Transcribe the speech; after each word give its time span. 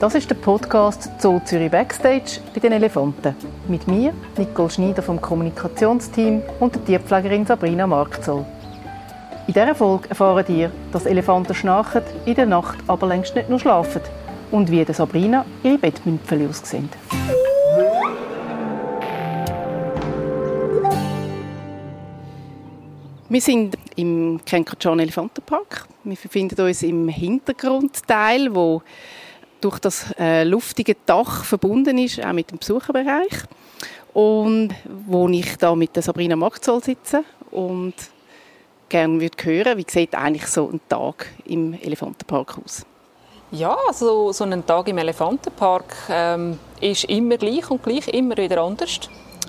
Das 0.00 0.14
ist 0.14 0.28
der 0.28 0.34
Podcast 0.34 1.08
Zoo 1.18 1.40
Zürich 1.44 1.70
Backstage 1.70 2.40
bei 2.52 2.60
den 2.60 2.72
Elefanten. 2.72 3.34
Mit 3.68 3.88
mir, 3.88 4.12
Nicole 4.36 4.68
Schneider 4.68 5.02
vom 5.02 5.20
Kommunikationsteam 5.20 6.42
und 6.60 6.74
der 6.74 6.84
Tierpflegerin 6.84 7.46
Sabrina 7.46 7.86
Markzoll. 7.86 8.44
In 9.46 9.54
dieser 9.54 9.74
Folge 9.74 10.10
erfahren 10.10 10.44
ihr, 10.48 10.70
dass 10.92 11.06
Elefanten 11.06 11.54
schnarchen, 11.54 12.02
in 12.26 12.34
der 12.34 12.46
Nacht 12.46 12.78
aber 12.86 13.06
längst 13.06 13.34
nicht 13.34 13.48
nur 13.48 13.58
schlafen 13.58 14.02
und 14.50 14.70
wie 14.70 14.84
der 14.84 14.94
Sabrina 14.94 15.44
ihre 15.62 15.78
Bettmümpfe 15.78 16.48
aussehen. 16.48 16.90
Wir 23.30 23.40
sind 23.40 23.78
im 23.96 24.38
Kenkerchan 24.44 25.00
Elefantenpark. 25.00 25.86
Wir 26.04 26.16
befinden 26.22 26.60
uns 26.60 26.82
im 26.82 27.08
Hintergrundteil, 27.08 28.54
wo 28.54 28.82
durch 29.62 29.78
das 29.78 30.14
äh, 30.18 30.44
luftige 30.44 30.94
Dach 31.06 31.42
verbunden 31.42 31.96
ist, 31.96 32.22
auch 32.22 32.34
mit 32.34 32.50
dem 32.50 32.58
Besucherbereich. 32.58 33.44
Und 34.12 34.74
wo 35.06 35.26
ich 35.28 35.56
da 35.56 35.74
mit 35.74 35.96
der 35.96 36.02
Sabrina 36.02 36.36
Markzoll 36.36 36.84
sitze 36.84 37.24
und 37.50 37.94
gerne 38.90 39.18
würde 39.18 39.42
hören, 39.42 39.78
wie 39.78 39.86
sieht 39.88 40.14
eigentlich 40.14 40.46
so 40.46 40.68
ein 40.68 40.80
Tag 40.86 41.26
im 41.46 41.72
Elefantenpark 41.72 42.58
aus? 42.62 42.84
Ja, 43.52 43.74
also 43.88 44.32
so 44.32 44.44
ein 44.44 44.66
Tag 44.66 44.86
im 44.88 44.98
Elefantenpark 44.98 45.96
ähm, 46.10 46.58
ist 46.78 47.04
immer 47.04 47.38
gleich 47.38 47.70
und 47.70 47.82
gleich 47.82 48.06
immer 48.08 48.36
wieder 48.36 48.60
anders. 48.60 49.00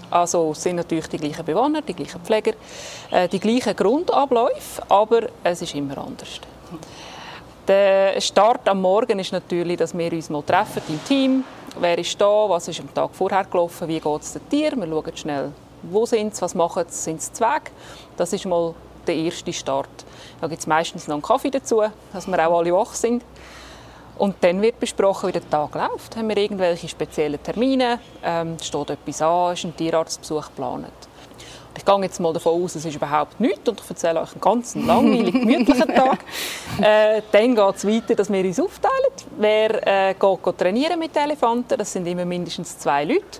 Also 0.09 0.52
es 0.52 0.64
sind 0.64 0.77
natürlich 0.77 1.08
die 1.08 1.18
gleichen 1.18 1.45
Bewohner, 1.45 1.82
die 1.82 1.94
gleichen 1.94 2.22
Pfleger, 2.22 2.54
äh, 3.12 3.27
die 3.27 3.40
gleichen 3.40 3.76
Grundabläufe, 3.76 4.84
aber 4.90 5.23
es 5.44 5.62
ist 5.62 5.76
immer 5.76 5.98
anders. 5.98 6.39
Der 7.67 8.22
Start 8.22 8.67
am 8.70 8.81
Morgen 8.81 9.17
ist 9.17 9.31
natürlich, 9.31 9.78
dass 9.78 9.98
wir 9.98 10.11
uns 10.14 10.30
mal 10.30 10.44
treffen 10.44 10.83
im 10.88 11.03
Team. 11.03 11.44
Wer 11.80 11.98
ist 11.98 12.20
da? 12.22 12.48
Was 12.48 12.67
ist 12.67 12.80
am 12.80 12.94
Tag 12.94 13.09
vorher 13.14 13.44
gelaufen? 13.44 13.88
Wie 13.88 14.00
geht 14.00 14.22
es 14.22 14.33
den 14.33 14.48
Tieren? 14.50 14.80
Wir 14.81 14.88
schauen 14.88 15.17
schnell, 15.17 15.52
wo 15.81 16.06
sind 16.06 16.36
sie, 16.36 16.42
was 16.42 16.53
machen 16.53 16.86
sie, 16.88 16.95
sind 16.95 17.22
sie 17.22 17.33
Zweig? 17.33 17.72
Das 18.17 18.31
ist 18.33 18.45
mal 18.45 18.76
der 19.08 19.16
erste 19.16 19.52
Start. 19.52 19.89
Da 20.39 20.48
gibt 20.48 20.59
es 20.59 20.67
meistens 20.67 21.08
noch 21.08 21.16
einen 21.16 21.22
Kaffee 21.23 21.50
dazu, 21.50 21.81
dass 22.14 22.28
wir 22.28 22.48
auch 22.48 22.59
alle 22.59 22.72
wach 22.72 22.94
sind. 22.94 23.23
Und 24.17 24.35
dann 24.41 24.61
wird 24.61 24.80
besprochen, 24.80 25.27
wie 25.27 25.33
der 25.33 25.49
Tag 25.49 25.75
läuft. 25.75 26.16
Haben 26.16 26.30
wir 26.30 26.38
irgendwelche 26.38 26.88
speziellen 26.88 27.41
Termine? 27.41 27.99
Ähm, 28.23 28.58
steht 28.61 28.89
etwas 28.89 29.21
an? 29.21 29.53
Ist 29.53 29.66
ein 29.66 29.75
Tierarztbesuch 29.75 30.45
geplant? 30.47 30.88
Ich 31.77 31.83
gehe 31.83 32.02
jetzt 32.02 32.19
mal 32.21 32.31
davon 32.31 32.63
aus, 32.63 32.75
es 32.75 32.86
ist 32.86 32.95
überhaupt 32.95 33.38
nichts 33.39 33.67
und 33.67 33.81
ich 33.81 33.89
erzähle 33.89 34.21
euch 34.21 34.31
einen 34.31 34.39
ganz 34.41 34.75
langweiligen, 34.75 35.41
gemütlichen 35.45 35.93
Tag. 35.93 36.19
Äh, 36.81 37.21
dann 37.31 37.53
geht 37.53 37.75
es 37.75 37.86
weiter, 37.86 38.16
dass 38.16 38.31
wir 38.31 38.45
uns 38.45 38.59
aufteilen. 38.59 39.11
Wer 39.38 40.09
äh, 40.09 40.13
geht, 40.13 40.43
geht 40.43 40.58
trainieren 40.58 40.97
mit 40.97 41.16
Elefanten, 41.17 41.77
das 41.77 41.91
sind 41.91 42.08
immer 42.08 42.23
mindestens 42.23 42.77
zwei 42.77 43.03
Leute. 43.03 43.39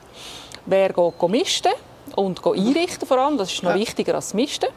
Wer 0.66 0.90
geht 0.92 1.30
misten 1.30 1.72
und 2.16 2.46
einrichten 2.46 3.08
vor 3.08 3.20
allem, 3.20 3.38
das 3.38 3.54
ist 3.54 3.64
noch 3.64 3.72
ja. 3.72 3.78
wichtiger 3.78 4.16
als 4.16 4.34
Misten. 4.34 4.68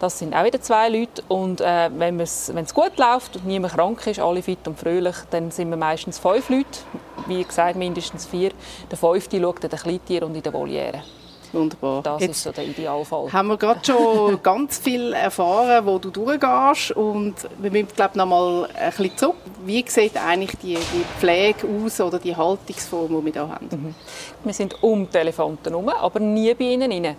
Das 0.00 0.18
sind 0.18 0.34
auch 0.34 0.44
wieder 0.44 0.60
zwei 0.60 0.88
Leute. 0.88 1.22
Und 1.28 1.60
äh, 1.60 1.90
wenn 1.96 2.20
es 2.20 2.74
gut 2.74 2.96
läuft 2.98 3.36
und 3.36 3.46
niemand 3.46 3.74
krank 3.74 4.06
ist, 4.06 4.20
alle 4.20 4.42
fit 4.42 4.66
und 4.66 4.78
fröhlich, 4.78 5.16
dann 5.30 5.50
sind 5.50 5.70
wir 5.70 5.76
meistens 5.76 6.18
fünf 6.18 6.48
Leute. 6.48 6.80
Wie 7.26 7.42
gesagt, 7.42 7.76
mindestens 7.76 8.26
vier. 8.26 8.50
Der 8.90 8.98
fünfte 8.98 9.40
schaut 9.40 9.64
in 9.64 9.70
den 9.70 9.78
Kleintier 9.78 10.22
und 10.24 10.34
in 10.34 10.42
der 10.42 10.52
Voliere. 10.52 11.02
Wunderbar. 11.54 12.02
Das 12.02 12.20
Jetzt 12.20 12.30
ist 12.32 12.42
so 12.42 12.52
der 12.52 12.64
Idealfall. 12.64 13.32
Haben 13.32 13.48
wir 13.48 13.56
gerade 13.56 13.80
schon 13.84 14.40
ganz 14.42 14.78
viel 14.78 15.12
erfahren, 15.12 15.86
wo 15.86 15.98
du 15.98 16.10
durchgehst 16.10 16.90
und 16.92 17.34
wir 17.58 17.70
müssen 17.70 17.88
glaube 17.94 18.18
noch 18.18 18.26
mal 18.26 18.68
ein 18.74 18.90
bisschen 18.90 19.16
zurück. 19.16 19.36
Wie 19.66 19.82
sieht 19.88 20.18
eigentlich 20.18 20.50
die, 20.62 20.74
die 20.74 21.04
Pflege 21.18 21.66
aus 21.66 21.98
oder 21.98 22.18
die 22.18 22.36
Haltungsform, 22.36 23.08
die 23.08 23.24
wir 23.24 23.32
hier 23.32 23.48
haben? 23.48 23.68
Mhm. 23.70 23.94
Wir 24.44 24.52
sind 24.52 24.82
um 24.82 25.08
die 25.08 25.16
Elefanten 25.16 25.70
herum, 25.70 25.88
aber 25.88 26.20
nie 26.20 26.52
bei 26.52 26.64
ihnen 26.64 26.92
rein. 26.92 27.16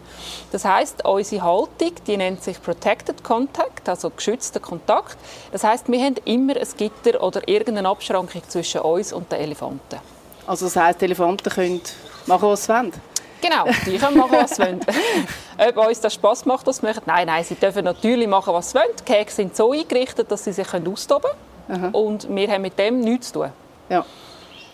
Das 0.52 0.64
heißt, 0.64 1.04
unsere 1.06 1.42
Haltung, 1.42 1.94
die 2.06 2.18
nennt 2.18 2.44
sich 2.44 2.62
Protected 2.62 3.24
Contact, 3.24 3.90
also 3.90 4.12
geschützter 4.12 4.60
Kontakt. 4.60 5.18
Das 5.52 5.64
heißt, 5.64 5.90
wir 5.92 6.00
haben 6.00 6.18
immer 6.26 6.56
ein 6.56 6.68
Gitter 6.78 7.24
oder 7.24 7.48
irgendeine 7.48 7.90
Abschrankung 7.90 8.44
zwischen 8.48 8.82
uns 8.82 9.12
und 9.12 9.32
den 9.32 9.40
Elefanten. 9.40 10.00
Also 10.46 10.66
das 10.66 10.76
heißt, 10.76 11.02
die 11.02 11.06
Elefanten 11.06 11.50
können 11.50 11.82
machen, 12.28 12.48
was 12.48 12.66
sie 12.66 12.74
wollen? 12.74 12.94
Genau, 13.42 13.66
die 13.88 13.98
können 13.98 14.18
machen, 14.18 14.38
was 14.40 14.56
sie 14.56 14.62
wollen. 14.62 14.82
Ob 15.68 15.88
uns 15.88 16.00
das 16.00 16.14
Spass 16.14 16.46
macht, 16.46 16.68
was 16.68 16.78
sie 16.78 16.86
machen? 16.86 17.02
Nein, 17.08 17.26
nein, 17.26 17.44
sie 17.44 17.56
dürfen 17.56 17.86
natürlich 17.86 18.28
machen, 18.28 18.54
was 18.54 18.70
sie 18.70 18.78
wollen. 18.78 18.92
Die 19.00 19.04
Kekse 19.04 19.38
sind 19.38 19.56
so 19.56 19.72
eingerichtet, 19.72 20.30
dass 20.30 20.44
sie 20.44 20.54
sich 20.54 20.72
austoben 20.72 21.32
können. 21.32 21.55
Und 21.92 22.34
wir 22.34 22.52
haben 22.52 22.62
mit 22.62 22.78
dem 22.78 23.02
nichts 23.02 23.28
zu 23.28 23.40
tun. 23.40 23.52
Ja. 23.90 24.06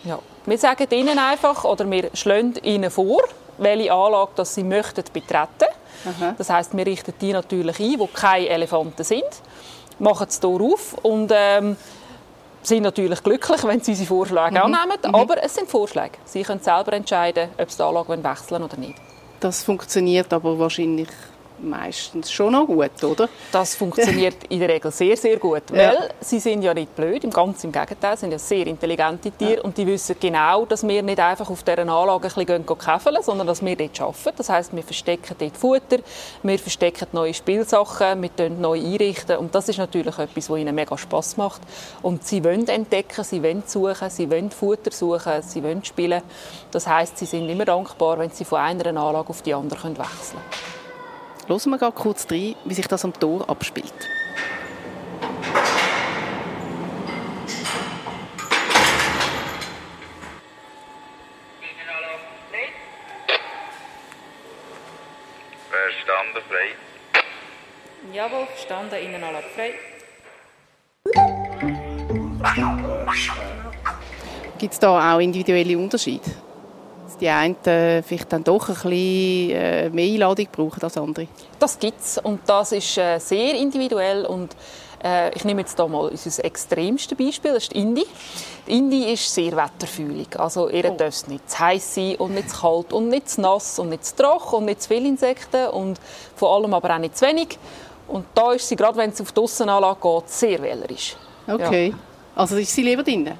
Ja. 0.04 0.18
Wir 0.44 0.58
sagen 0.58 0.86
ihnen 0.90 1.18
einfach, 1.18 1.64
oder 1.64 1.88
wir 1.90 2.10
schlagen 2.14 2.54
ihnen 2.62 2.90
vor, 2.90 3.22
welche 3.58 3.92
Anlage 3.92 4.32
dass 4.36 4.54
sie 4.54 4.64
möchten 4.64 5.04
betreten 5.12 5.46
möchten. 6.04 6.36
Das 6.36 6.50
heißt, 6.50 6.76
wir 6.76 6.86
richten 6.86 7.14
die 7.20 7.32
natürlich 7.32 7.78
ein, 7.78 7.98
wo 7.98 8.06
keine 8.06 8.48
Elefanten 8.48 9.04
sind, 9.04 9.24
machen 9.98 10.26
das 10.26 10.40
Tor 10.40 10.60
auf 10.60 10.94
und 11.02 11.30
ähm, 11.32 11.76
sind 12.62 12.82
natürlich 12.82 13.22
glücklich, 13.22 13.62
wenn 13.66 13.80
sie 13.80 13.92
unsere 13.92 14.08
Vorschläge 14.08 14.50
mhm. 14.50 14.74
annehmen, 14.74 14.98
mhm. 15.04 15.14
aber 15.14 15.42
es 15.42 15.54
sind 15.54 15.68
Vorschläge. 15.68 16.18
Sie 16.24 16.42
können 16.42 16.60
selber 16.60 16.92
entscheiden, 16.92 17.50
ob 17.58 17.70
sie 17.70 17.76
die 17.76 17.82
Anlage 17.82 18.24
wechseln 18.24 18.62
oder 18.62 18.76
nicht. 18.76 18.98
Das 19.40 19.62
funktioniert 19.62 20.32
aber 20.32 20.58
wahrscheinlich 20.58 21.08
meistens 21.62 22.30
schon 22.30 22.52
noch 22.52 22.66
gut, 22.66 23.02
oder? 23.02 23.28
Das 23.50 23.74
funktioniert 23.74 24.36
in 24.48 24.60
der 24.60 24.68
Regel 24.68 24.90
sehr, 24.90 25.16
sehr 25.16 25.38
gut, 25.38 25.62
weil 25.70 25.94
ja. 25.94 26.08
sie 26.20 26.38
sind 26.38 26.62
ja 26.62 26.74
nicht 26.74 26.94
blöd, 26.94 27.24
im 27.24 27.30
ganz 27.30 27.64
im 27.64 27.72
Gegenteil, 27.72 28.16
sind 28.16 28.32
ja 28.32 28.38
sehr 28.38 28.66
intelligente 28.66 29.30
Tiere 29.30 29.56
ja. 29.56 29.60
und 29.62 29.76
die 29.76 29.86
wissen 29.86 30.16
genau, 30.18 30.64
dass 30.66 30.86
wir 30.86 31.02
nicht 31.02 31.20
einfach 31.20 31.48
auf 31.48 31.62
dieser 31.62 31.78
Anlage 31.78 32.28
ein 32.28 32.46
bisschen 32.46 32.66
käfeln, 32.66 33.22
sondern 33.22 33.46
dass 33.46 33.64
wir 33.64 33.76
dort 33.76 34.00
arbeiten. 34.00 34.36
Das 34.36 34.48
heißt, 34.48 34.74
wir 34.74 34.82
verstecken 34.82 35.36
dort 35.38 35.56
Futter, 35.56 35.98
wir 36.42 36.58
verstecken 36.58 37.08
neue 37.12 37.34
Spielsachen, 37.34 38.22
wir 38.22 38.30
einrichten 38.30 38.60
neu 38.60 38.78
einrichten 38.78 39.36
und 39.38 39.54
das 39.54 39.68
ist 39.68 39.78
natürlich 39.78 40.18
etwas, 40.18 40.50
was 40.50 40.58
ihnen 40.58 40.74
mega 40.74 40.96
Spass 40.96 41.36
macht 41.36 41.62
und 42.02 42.24
sie 42.26 42.42
wollen 42.44 42.66
entdecken, 42.68 43.24
sie 43.24 43.42
wollen 43.42 43.62
suchen, 43.66 44.10
sie 44.10 44.30
wollen 44.30 44.50
Futter 44.50 44.90
suchen, 44.90 45.42
sie 45.42 45.62
wollen 45.62 45.84
spielen. 45.84 46.22
Das 46.70 46.86
heißt, 46.86 47.18
sie 47.18 47.26
sind 47.26 47.48
immer 47.48 47.64
dankbar, 47.64 48.18
wenn 48.18 48.30
sie 48.30 48.44
von 48.44 48.60
einer 48.60 48.86
Anlage 48.86 49.30
auf 49.30 49.42
die 49.42 49.54
andere 49.54 49.82
wechseln 49.90 49.98
können. 49.98 50.81
Hören 51.48 51.70
wir 51.70 51.78
gerade 51.78 51.92
kurz 51.92 52.30
rein, 52.30 52.54
wie 52.64 52.74
sich 52.74 52.86
das 52.86 53.04
am 53.04 53.12
Tor 53.12 53.48
abspielt. 53.50 53.92
Verstanden, 65.68 66.42
frei. 66.48 66.68
Jawohl, 68.12 68.46
verstanden, 68.46 68.94
Innenanlage 68.94 69.46
frei. 69.54 69.74
Gibt 74.58 74.72
es 74.74 74.78
da 74.78 75.14
auch 75.14 75.18
individuelle 75.18 75.76
Unterschiede? 75.76 76.30
Die 77.22 77.28
einen 77.28 77.56
äh, 77.66 78.02
vielleicht 78.02 78.32
dann 78.32 78.42
doch 78.42 78.68
ein 78.68 78.74
bisschen 78.74 79.50
äh, 79.50 79.88
mehr 79.90 80.06
Einladung 80.06 80.48
brauchen 80.50 80.82
als 80.82 80.96
andere? 80.96 81.28
Das 81.58 81.78
gibt 81.78 82.00
es 82.00 82.18
und 82.18 82.40
das 82.46 82.72
ist 82.72 82.98
äh, 82.98 83.18
sehr 83.18 83.54
individuell 83.54 84.26
und 84.26 84.54
ich 85.34 85.44
nehme 85.44 85.62
jetzt 85.62 85.76
hier 85.76 85.88
mal 85.88 86.10
unser 86.10 86.44
extremste 86.44 87.16
Beispiel, 87.16 87.54
das 87.54 87.64
ist 87.64 87.72
die 87.72 87.80
Indi. 87.80 88.04
Die 88.68 88.78
Indi 88.78 89.12
ist 89.12 89.34
sehr 89.34 89.50
wetterfühlig, 89.50 90.38
also 90.38 90.68
ihr 90.68 90.92
oh. 90.92 90.94
darf 90.96 91.08
es 91.08 91.26
nicht 91.26 91.50
zu 91.50 91.58
heiß 91.58 91.94
sein 91.96 92.14
und 92.18 92.34
nicht 92.34 92.50
zu 92.50 92.60
kalt 92.60 92.92
und 92.92 93.08
nicht 93.08 93.28
zu 93.28 93.40
nass 93.40 93.80
und 93.80 93.88
nicht 93.88 94.04
zu 94.04 94.14
trocken 94.14 94.58
und 94.58 94.66
nicht 94.66 94.80
zu 94.80 94.90
viele 94.90 95.08
Insekten 95.08 95.66
und 95.70 95.98
vor 96.36 96.54
allem 96.54 96.72
aber 96.72 96.94
auch 96.94 96.98
nicht 97.00 97.18
zu 97.18 97.26
wenig. 97.26 97.58
Und 98.06 98.26
da 98.32 98.52
ist 98.52 98.68
sie, 98.68 98.76
gerade 98.76 98.96
wenn 98.96 99.10
sie 99.10 99.24
auf 99.24 99.32
die 99.32 99.40
Aussenanlage 99.40 99.98
geht, 100.00 100.30
sehr 100.30 100.62
wählerisch. 100.62 101.16
Okay. 101.48 101.88
Ja. 101.88 101.96
Also 102.36 102.56
ist 102.56 102.72
sie 102.72 102.82
lieber 102.82 103.02
drinnen? 103.02 103.36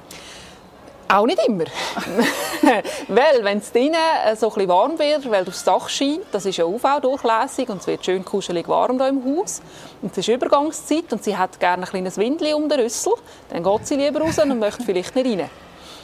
Auch 1.13 1.27
nicht 1.27 1.39
immer. 1.47 1.65
weil, 3.07 3.43
wenn 3.43 3.59
es 3.59 3.71
drinnen 3.71 3.93
äh, 4.25 4.35
so 4.35 4.51
ein 4.51 4.67
warm 4.67 4.97
wird, 4.97 5.29
weil 5.29 5.45
das 5.45 5.63
Dach 5.63 5.87
scheint, 5.87 6.25
das 6.31 6.47
ist 6.47 6.57
ja 6.57 6.65
UV-durchlässig 6.65 7.69
und 7.69 7.81
es 7.81 7.87
wird 7.87 8.03
schön 8.03 8.25
kuschelig 8.25 8.67
warm 8.67 8.97
hier 8.97 9.09
im 9.09 9.23
Haus. 9.23 9.61
Und 10.01 10.11
es 10.11 10.17
ist 10.17 10.27
Übergangszeit 10.29 11.13
und 11.13 11.23
sie 11.23 11.37
hat 11.37 11.59
gerne 11.59 11.83
ein 11.83 11.89
kleines 11.89 12.17
Windel 12.17 12.55
um 12.55 12.67
den 12.67 12.79
Rüssel, 12.79 13.13
dann 13.49 13.61
geht 13.61 13.85
sie 13.85 13.95
lieber 13.95 14.21
raus 14.21 14.39
und 14.39 14.57
möchte 14.57 14.81
vielleicht 14.81 15.15
nicht 15.15 15.39
rein. 15.39 15.49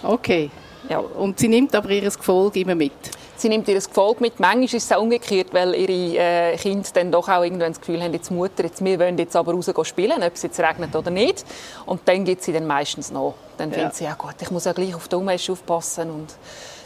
Okay. 0.03 0.51
Ja. 0.87 0.99
Und 0.99 1.39
sie 1.39 1.47
nimmt 1.47 1.73
aber 1.73 1.89
ihr 1.89 2.01
Gefolge 2.01 2.59
immer 2.59 2.75
mit? 2.75 2.91
Sie 3.39 3.47
nimmt 3.47 3.69
ihr 3.69 3.75
Gefolge 3.75 4.19
mit. 4.19 4.37
Manchmal 4.39 4.65
ist 4.65 4.73
es 4.73 4.91
auch 4.91 5.01
umgekehrt, 5.01 5.53
weil 5.53 5.73
ihre 5.73 6.17
äh, 6.17 6.57
Kinder 6.57 6.89
dann 6.93 7.09
doch 7.09 7.29
auch 7.29 7.41
irgendwann 7.41 7.71
das 7.71 7.79
Gefühl 7.79 8.03
haben, 8.03 8.11
jetzt 8.11 8.31
Mutter, 8.31 8.65
jetzt, 8.65 8.83
wir 8.83 8.99
wollen 8.99 9.17
jetzt 9.17 9.33
aber 9.33 9.53
raus 9.53 9.87
spielen, 9.87 10.21
ob 10.21 10.35
es 10.35 10.43
jetzt 10.43 10.59
regnet 10.59 10.93
oder 10.93 11.09
nicht. 11.09 11.45
Und 11.85 12.01
dann 12.03 12.25
gibt 12.25 12.43
sie 12.43 12.51
dann 12.51 12.67
meistens 12.67 13.11
noch. 13.11 13.35
Dann 13.57 13.69
ja. 13.69 13.75
findet 13.75 13.95
sie, 13.95 14.03
ja 14.03 14.15
gut, 14.15 14.35
ich 14.41 14.51
muss 14.51 14.65
ja 14.65 14.73
gleich 14.73 14.93
auf 14.93 15.07
die 15.07 15.15
Umwelt 15.15 15.49
aufpassen 15.49 16.09
und 16.09 16.35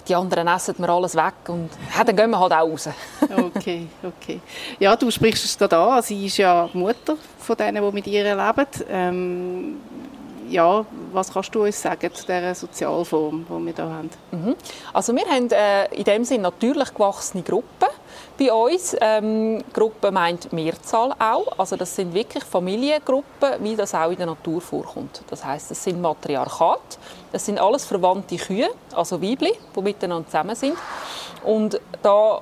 die 0.08 0.14
anderen 0.14 0.48
essen 0.48 0.76
mir 0.78 0.90
alles 0.90 1.16
weg 1.16 1.34
und 1.48 1.70
ja, 1.98 2.04
dann 2.04 2.16
gehen 2.16 2.30
wir 2.30 2.40
halt 2.40 2.54
auch 2.54 2.70
raus. 2.70 2.90
okay, 3.56 3.88
okay. 4.04 4.40
Ja, 4.78 4.96
du 4.96 5.10
sprichst 5.10 5.46
es 5.46 5.58
gerade 5.58 5.78
an, 5.78 6.04
sie 6.04 6.26
ist 6.26 6.38
ja 6.38 6.70
Mutter 6.74 7.16
von 7.40 7.56
denen, 7.56 7.84
die 7.84 7.92
mit 7.92 8.06
ihr 8.08 8.24
leben. 8.24 8.68
Ähm, 8.90 9.78
ja, 10.54 10.86
was 11.12 11.34
kannst 11.34 11.54
du 11.56 11.64
uns 11.64 11.82
sagen 11.82 12.14
zu 12.14 12.26
dieser 12.26 12.54
Sozialform, 12.54 13.46
die 13.50 13.66
wir 13.66 13.74
hier 13.74 13.86
haben? 13.86 14.10
Mhm. 14.32 14.56
Also 14.94 15.16
wir 15.16 15.26
haben 15.26 15.50
äh, 15.52 15.86
in 15.96 16.04
dem 16.04 16.24
Sinne 16.24 16.44
natürlich 16.44 16.94
gewachsene 16.94 17.44
Gruppen 17.44 17.90
bei 18.38 18.54
uns. 18.54 18.96
Ähm, 19.02 19.64
Gruppe 19.74 20.12
meint 20.12 20.54
Mehrzahl 20.54 21.14
auch. 21.18 21.58
Also 21.58 21.76
das 21.76 21.96
sind 21.96 22.14
wirklich 22.14 22.44
Familiengruppen, 22.44 23.54
wie 23.62 23.76
das 23.76 23.96
auch 23.96 24.12
in 24.12 24.18
der 24.18 24.28
Natur 24.28 24.62
vorkommt. 24.62 25.24
Das 25.30 25.44
heißt, 25.44 25.72
es 25.72 25.84
sind 25.84 26.00
Matriarchat. 26.00 27.00
Das 27.32 27.46
sind 27.46 27.60
alles 27.60 27.86
verwandte 27.86 28.38
Kühe, 28.38 28.70
also 28.96 29.22
Weibli, 29.22 29.54
die 29.76 29.82
miteinander 29.82 30.28
zusammen 30.28 30.56
sind. 30.56 30.78
Und 31.44 31.80
da 32.04 32.42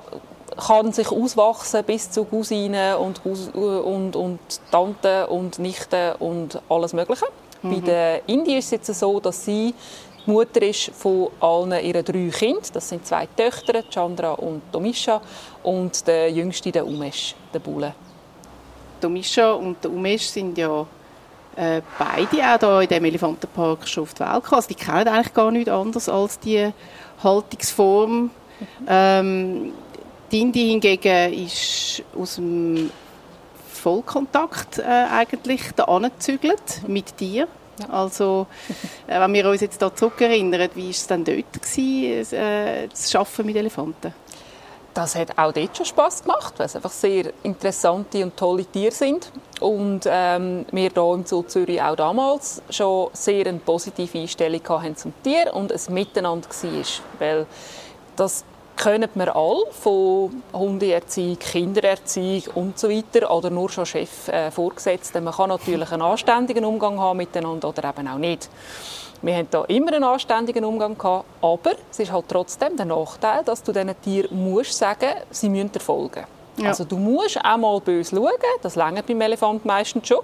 kann 0.68 0.92
sich 0.92 1.10
auswachsen 1.10 1.82
bis 1.84 2.10
zu 2.10 2.26
Cousinen 2.26 2.96
und, 2.96 3.24
und, 3.24 4.14
und 4.14 4.38
Tanten 4.70 5.24
und 5.30 5.58
Nichten 5.58 6.12
und 6.18 6.60
alles 6.68 6.92
Mögliche. 6.92 7.24
Mhm. 7.62 7.70
Bei 7.70 7.80
den 7.80 8.20
Indien 8.26 8.58
ist 8.58 8.66
es 8.66 8.70
jetzt 8.88 9.00
so, 9.00 9.20
dass 9.20 9.44
sie 9.44 9.74
die 10.24 10.30
Mutter 10.30 10.62
ist 10.62 10.90
von 10.94 11.30
allen 11.40 11.84
ihren 11.84 12.04
drei 12.04 12.28
Kindern. 12.30 12.62
Das 12.72 12.88
sind 12.88 13.06
zwei 13.06 13.26
Töchter, 13.26 13.82
Chandra 13.90 14.32
und 14.32 14.62
Tomisha. 14.70 15.20
Und 15.62 16.06
der 16.06 16.30
jüngste, 16.30 16.70
der 16.70 16.86
Umesh, 16.86 17.34
der 17.52 17.58
Bulle. 17.58 17.94
Tomisha 19.00 19.52
und 19.52 19.82
der 19.82 19.90
Umesh 19.90 20.26
sind 20.26 20.56
ja 20.56 20.86
äh, 21.56 21.82
beide 21.98 22.54
auch 22.54 22.58
hier 22.58 22.80
in 22.82 22.88
diesem 22.88 23.04
Elefantenpark 23.04 23.88
schon 23.88 24.04
auf 24.04 24.14
die 24.14 24.20
Welt 24.20 24.34
gekommen. 24.34 24.56
Also 24.56 24.68
die 24.68 24.74
kennen 24.74 25.08
eigentlich 25.08 25.34
gar 25.34 25.50
nichts 25.50 25.70
anderes 25.70 26.08
als 26.08 26.38
die 26.38 26.72
Haltungsform. 27.22 28.30
Ähm, 28.86 29.72
Dindi 30.30 30.68
hingegen 30.68 31.32
ist 31.34 32.02
aus 32.18 32.36
dem 32.36 32.90
Vollkontakt 33.82 34.78
äh, 34.78 34.82
eigentlich 34.82 35.72
da 35.74 35.84
angezügelt 35.84 36.86
mit 36.86 37.18
dir. 37.18 37.48
Also, 37.90 38.46
äh, 39.08 39.18
wenn 39.18 39.32
wir 39.32 39.48
uns 39.48 39.60
jetzt 39.60 39.82
da 39.82 39.92
zurückerinnern, 39.92 40.68
wie 40.74 40.84
war 40.84 40.90
es 40.90 41.06
denn 41.06 41.24
dort, 41.24 41.52
gewesen, 41.52 42.36
äh, 42.36 42.86
das 42.86 43.14
Arbeiten 43.14 43.46
mit 43.46 43.56
Elefanten? 43.56 44.14
Das 44.94 45.16
hat 45.16 45.38
auch 45.38 45.52
dort 45.52 45.76
schon 45.76 45.86
Spass 45.86 46.22
gemacht, 46.22 46.54
weil 46.58 46.66
es 46.66 46.76
einfach 46.76 46.90
sehr 46.90 47.32
interessante 47.42 48.22
und 48.22 48.36
tolle 48.36 48.66
Tiere 48.66 48.92
sind. 48.92 49.32
Und 49.58 50.02
ähm, 50.06 50.66
wir 50.70 50.90
hier 50.90 51.14
im 51.14 51.24
Zoo 51.24 51.42
Zürich 51.42 51.80
auch 51.80 51.96
damals 51.96 52.62
schon 52.68 53.08
sehr 53.14 53.46
eine 53.46 53.58
positive 53.58 54.18
Einstellung 54.18 54.60
hatten 54.68 54.96
zum 54.96 55.14
Tier 55.22 55.54
und 55.54 55.70
es 55.70 55.88
miteinander 55.88 56.46
war. 56.46 56.84
Weil 57.18 57.46
das 58.16 58.44
können 58.82 59.08
wir 59.14 59.36
alle 59.36 59.64
von 59.70 60.42
Hundeerziehung, 60.52 61.38
Kindererziehung 61.38 62.42
und 62.54 62.78
so 62.78 62.88
weiter 62.90 63.30
oder 63.30 63.48
nur 63.48 63.70
schon 63.70 63.86
Chef 63.86 64.26
äh, 64.26 64.50
vorgesetzt. 64.50 65.14
Man 65.14 65.32
kann 65.32 65.50
natürlich 65.50 65.92
einen 65.92 66.02
anständigen 66.02 66.64
Umgang 66.64 66.98
haben 66.98 67.18
miteinander 67.18 67.68
oder 67.68 67.88
eben 67.88 68.08
auch 68.08 68.18
nicht. 68.18 68.48
Wir 69.20 69.36
haben 69.36 69.46
da 69.52 69.62
immer 69.66 69.92
einen 69.92 70.02
anständigen 70.02 70.64
Umgang 70.64 70.98
gehabt, 70.98 71.26
aber 71.40 71.74
es 71.92 72.00
ist 72.00 72.10
halt 72.10 72.24
trotzdem 72.28 72.76
der 72.76 72.86
Nachteil, 72.86 73.44
dass 73.44 73.62
du 73.62 73.70
diesen 73.70 74.00
Tieren 74.00 74.42
musst 74.42 74.76
sagen, 74.76 75.10
sie 75.30 75.48
müssen 75.48 75.72
erfolgen. 75.72 76.24
Ja. 76.56 76.68
Also 76.68 76.84
du 76.84 76.96
musst 76.96 77.42
auch 77.42 77.56
mal 77.56 77.80
böse 77.80 78.14
schauen, 78.14 78.28
das 78.62 78.76
längert 78.76 79.06
beim 79.06 79.20
Elefant 79.20 79.64
meistens 79.64 80.06
schon. 80.06 80.20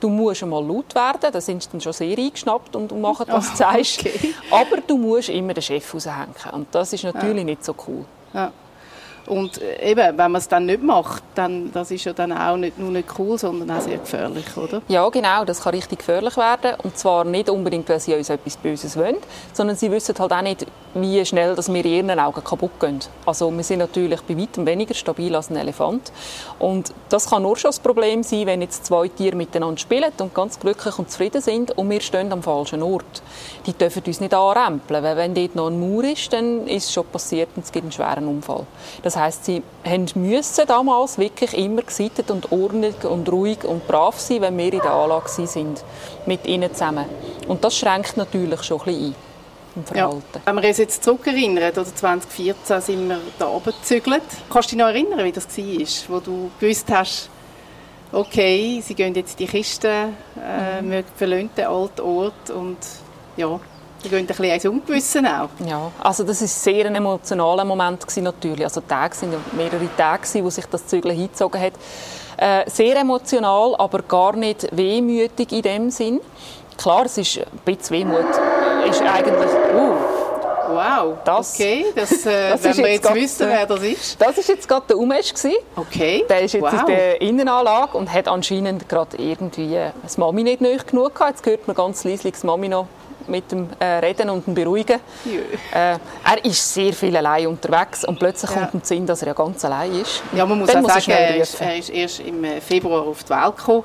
Du 0.00 0.08
musst 0.08 0.42
einmal 0.42 0.64
laut 0.64 0.94
werden, 0.94 1.32
da 1.32 1.40
sind 1.40 1.62
sie 1.62 1.68
dann 1.72 1.80
schon 1.80 1.92
sehr 1.92 2.16
eingeschnappt 2.16 2.76
und 2.76 3.00
machen, 3.00 3.26
du 3.28 3.40
sagst. 3.54 4.00
Okay. 4.00 4.34
Aber 4.50 4.76
du 4.86 4.96
musst 4.96 5.30
immer 5.30 5.54
den 5.54 5.62
Chef 5.62 5.94
raushängen 5.94 6.34
und 6.52 6.68
das 6.72 6.92
ist 6.92 7.04
natürlich 7.04 7.38
ja. 7.38 7.44
nicht 7.44 7.64
so 7.64 7.74
cool. 7.88 8.04
Ja. 8.32 8.52
Und 9.26 9.60
äh, 9.60 9.90
eben, 9.90 10.18
wenn 10.18 10.32
man 10.32 10.36
es 10.36 10.48
dann 10.48 10.66
nicht 10.66 10.82
macht, 10.82 11.22
dann 11.34 11.72
das 11.72 11.90
ist 11.90 12.04
ja 12.04 12.12
dann 12.12 12.32
auch 12.32 12.56
nicht 12.56 12.78
nur 12.78 12.90
nicht 12.90 13.08
cool, 13.18 13.38
sondern 13.38 13.70
auch 13.70 13.80
sehr 13.80 13.98
gefährlich, 13.98 14.56
oder? 14.56 14.82
Ja, 14.88 15.08
genau, 15.08 15.44
das 15.44 15.62
kann 15.62 15.74
richtig 15.74 16.00
gefährlich 16.00 16.36
werden. 16.36 16.74
Und 16.82 16.98
zwar 16.98 17.24
nicht 17.24 17.48
unbedingt, 17.48 17.88
weil 17.88 18.00
sie 18.00 18.14
uns 18.14 18.28
etwas 18.28 18.56
Böses 18.56 18.96
wollen, 18.96 19.16
sondern 19.52 19.76
sie 19.76 19.90
wissen 19.90 20.14
halt 20.18 20.32
auch 20.32 20.42
nicht, 20.42 20.66
wie 20.94 21.24
schnell 21.24 21.54
dass 21.54 21.72
wir 21.72 21.84
in 21.84 22.08
ihren 22.08 22.20
Augen 22.20 22.42
kaputt 22.42 22.78
gehen. 22.80 23.00
Also 23.26 23.50
wir 23.50 23.64
sind 23.64 23.80
natürlich 23.80 24.20
bei 24.22 24.38
weitem 24.38 24.66
weniger 24.66 24.94
stabil 24.94 25.34
als 25.34 25.50
ein 25.50 25.56
Elefant. 25.56 26.12
Und 26.58 26.92
das 27.08 27.28
kann 27.30 27.42
nur 27.42 27.56
schon 27.56 27.70
das 27.70 27.80
Problem 27.80 28.22
sein, 28.22 28.46
wenn 28.46 28.62
jetzt 28.62 28.86
zwei 28.86 29.08
Tiere 29.08 29.36
miteinander 29.36 29.78
spielen 29.78 30.12
und 30.18 30.34
ganz 30.34 30.58
glücklich 30.60 30.98
und 30.98 31.10
zufrieden 31.10 31.40
sind 31.40 31.72
und 31.76 31.90
wir 31.90 32.00
stehen 32.00 32.32
am 32.32 32.42
falschen 32.42 32.82
Ort. 32.82 33.22
Die 33.66 33.72
dürfen 33.72 34.02
uns 34.06 34.20
nicht 34.20 34.34
anrempeln, 34.34 35.02
weil 35.02 35.16
wenn 35.16 35.34
dort 35.34 35.54
noch 35.56 35.66
ein 35.68 35.80
Mauer 35.80 36.04
ist, 36.04 36.32
dann 36.32 36.66
ist 36.66 36.84
es 36.84 36.92
schon 36.92 37.06
passiert 37.06 37.48
und 37.56 37.64
es 37.64 37.72
gibt 37.72 37.84
einen 37.84 37.92
schweren 37.92 38.28
Unfall. 38.28 38.66
Das 39.02 39.13
das 39.14 39.22
heißt, 39.22 39.44
sie 39.44 39.62
müssen 40.16 40.66
damals 40.66 41.18
wirklich 41.18 41.56
immer 41.56 41.82
gesittet 41.82 42.32
und 42.32 42.50
ordentlich 42.50 43.04
und 43.04 43.30
ruhig 43.30 43.64
und 43.64 43.86
brav 43.86 44.18
sein, 44.18 44.40
wenn 44.40 44.58
wir 44.58 44.72
in 44.72 44.80
der 44.80 44.90
Anlage 44.90 45.28
sind 45.46 45.84
mit 46.26 46.44
ihnen 46.46 46.72
zusammen. 46.72 47.04
Und 47.46 47.62
das 47.62 47.76
schränkt 47.76 48.16
natürlich 48.16 48.62
schon 48.64 48.80
ein 48.80 48.84
bisschen 48.86 49.14
ein. 49.92 49.96
Ja. 49.96 50.10
Wenn 50.44 50.56
wir 50.56 50.68
uns 50.68 50.78
jetzt 50.78 51.04
zurückerinnern, 51.04 51.70
oder 51.70 51.84
2014 51.84 52.80
sind 52.80 53.08
wir 53.08 53.20
da 53.38 53.48
oben 53.48 53.72
gezügelt. 53.80 54.22
Kannst 54.50 54.72
du 54.72 54.76
dich 54.76 54.84
noch 54.84 54.90
erinnern, 54.90 55.24
wie 55.24 55.32
das 55.32 55.46
war, 55.46 56.16
wo 56.16 56.20
du 56.20 56.50
gewusst 56.58 56.86
hast, 56.90 57.30
okay, 58.10 58.82
sie 58.84 58.94
gehen 58.94 59.14
jetzt 59.14 59.38
in 59.38 59.46
die 59.46 59.52
Kiste, 59.52 60.08
äh, 60.40 60.82
mhm. 60.82 61.04
verlassen 61.16 61.50
den 61.56 61.66
alten 61.66 62.00
Ort 62.00 62.50
und 62.50 62.78
ja, 63.36 63.60
die 64.04 64.08
gehen 64.10 64.20
ein 64.20 64.26
bisschen 64.26 64.44
ins 64.44 64.64
Ungewisse 64.66 65.20
auch. 65.20 65.66
Ja, 65.66 65.90
also 66.00 66.24
das 66.24 66.40
war 66.40 66.48
sehr 66.48 66.86
ein 66.86 66.94
emotionaler 66.94 67.64
Moment 67.64 68.02
gewesen, 68.02 68.24
natürlich. 68.24 68.64
Also 68.64 68.82
Tage 68.82 69.14
sind 69.14 69.34
mehrere 69.56 69.88
Tage, 69.96 70.44
wo 70.44 70.50
sich 70.50 70.66
das 70.66 70.86
Zügeln 70.86 71.16
hingezogen 71.16 71.60
hat. 71.60 71.72
Äh, 72.36 72.68
sehr 72.68 72.96
emotional, 72.96 73.74
aber 73.76 74.02
gar 74.02 74.36
nicht 74.36 74.68
wehmütig 74.76 75.52
in 75.52 75.62
dem 75.62 75.90
Sinn. 75.90 76.20
Klar, 76.76 77.06
es 77.06 77.18
ist 77.18 77.38
ein 77.38 77.44
bisschen 77.64 77.96
Wehmut. 77.98 78.26
Ist 78.88 79.00
eigentlich, 79.02 79.50
uh, 79.74 79.94
Wow, 80.66 81.18
das, 81.24 81.54
okay, 81.54 81.86
das, 81.94 82.26
äh, 82.26 82.50
das 82.50 82.64
wenn 82.64 82.76
wir 82.78 82.92
jetzt, 82.92 83.04
jetzt 83.04 83.14
wissen, 83.14 83.48
wer 83.48 83.66
das 83.66 83.82
ist. 83.82 84.20
Das 84.20 84.36
war 84.36 84.44
jetzt 84.44 84.66
gerade 84.66 84.86
der 84.88 84.98
Umesch. 84.98 85.32
Okay, 85.76 86.24
Der 86.28 86.40
ist 86.40 86.54
jetzt 86.54 86.62
wow. 86.62 86.80
in 86.80 86.86
der 86.86 87.20
Innenanlage 87.20 87.96
und 87.96 88.12
hat 88.12 88.28
anscheinend 88.28 88.88
gerade 88.88 89.16
irgendwie 89.16 89.78
das 90.02 90.16
Mami 90.16 90.42
nicht 90.42 90.60
neu 90.60 90.76
genug 90.78 91.14
gehabt. 91.14 91.36
Jetzt 91.36 91.46
hört 91.46 91.66
man 91.66 91.76
ganz 91.76 92.04
leise 92.04 92.30
das 92.30 92.42
Mami 92.44 92.68
noch 92.68 92.86
mit 93.28 93.50
dem 93.50 93.68
äh, 93.78 93.84
Reden 93.84 94.30
und 94.30 94.46
dem 94.46 94.54
Beruhigen. 94.54 95.00
Äh, 95.72 95.98
er 96.24 96.44
ist 96.44 96.74
sehr 96.74 96.92
viel 96.92 97.16
allein 97.16 97.46
unterwegs 97.46 98.04
und 98.04 98.18
plötzlich 98.18 98.50
ja. 98.50 98.60
kommt 98.60 98.74
ihm 98.74 98.80
Sinn, 98.82 99.06
dass 99.06 99.22
er 99.22 99.28
ja 99.28 99.34
ganz 99.34 99.64
allein 99.64 100.00
ist. 100.00 100.22
Ja, 100.34 100.46
man 100.46 100.58
muss 100.58 100.68
Dann 100.68 100.84
auch 100.84 100.94
muss 100.94 101.04
sagen, 101.04 101.10
er 101.10 101.36
ist, 101.36 101.60
er 101.60 101.76
ist, 101.76 101.90
erst 101.90 102.20
im 102.20 102.44
äh, 102.44 102.60
Februar 102.60 103.02
auf 103.02 103.24
die 103.24 103.30
Welt 103.30 103.56
gekommen 103.56 103.84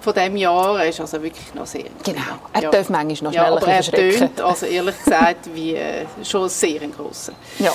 von 0.00 0.14
diesem 0.14 0.36
Jahr. 0.36 0.80
Er 0.80 0.88
ist 0.88 1.00
also 1.00 1.22
wirklich 1.22 1.54
noch 1.54 1.66
sehr... 1.66 1.84
Genau, 2.04 2.20
er 2.52 2.62
ja. 2.62 2.70
darf 2.70 2.90
manchmal 2.90 3.32
noch 3.32 3.32
schneller 3.32 3.48
ja, 3.48 3.56
aber 3.56 3.66
er 3.68 3.82
tönt, 3.82 4.40
also 4.40 4.66
ehrlich 4.66 4.98
gesagt, 5.04 5.54
wie 5.54 5.74
äh, 5.74 6.06
schon 6.24 6.48
sehr 6.48 6.82
ein 6.82 6.92
grosser. 6.92 7.32
Ja. 7.58 7.72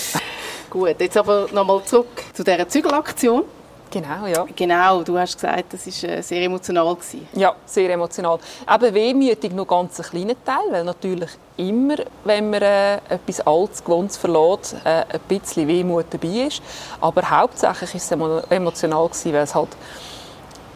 Gut, 0.70 1.00
jetzt 1.00 1.16
aber 1.16 1.48
nochmal 1.54 1.82
zurück 1.86 2.24
zu 2.34 2.44
dieser 2.44 2.68
Zügelaktion. 2.68 3.44
Genau, 3.90 4.26
ja. 4.28 4.46
Genau, 4.56 5.04
du 5.04 5.18
hast 5.18 5.36
gesagt, 5.36 5.74
das 5.74 5.88
war 6.04 6.10
äh, 6.10 6.22
sehr 6.22 6.42
emotional. 6.42 6.96
Gewesen. 6.96 7.28
Ja, 7.34 7.56
sehr 7.66 7.90
emotional. 7.90 8.40
Aber 8.66 8.94
wehmütig 8.94 9.54
nur 9.54 9.66
ganz 9.66 10.00
ein 10.00 10.06
kleiner 10.06 10.36
Teil, 10.44 10.72
weil 10.72 10.84
natürlich 10.84 11.30
immer, 11.58 11.96
wenn 12.24 12.50
man 12.50 12.62
äh, 12.62 12.98
etwas 13.10 13.42
Altes, 13.42 13.84
Gewohntes 13.84 14.18
verlässt, 14.18 14.76
äh, 14.84 15.06
ein 15.10 15.20
bisschen 15.28 15.68
Wehmut 15.68 16.06
dabei 16.10 16.48
ist. 16.48 16.62
Aber 17.02 17.30
hauptsächlich 17.30 17.94
war 18.12 18.40
es 18.42 18.46
emotional, 18.50 19.08
gewesen, 19.08 19.34
weil 19.34 19.44
es 19.44 19.56
halt 19.56 19.70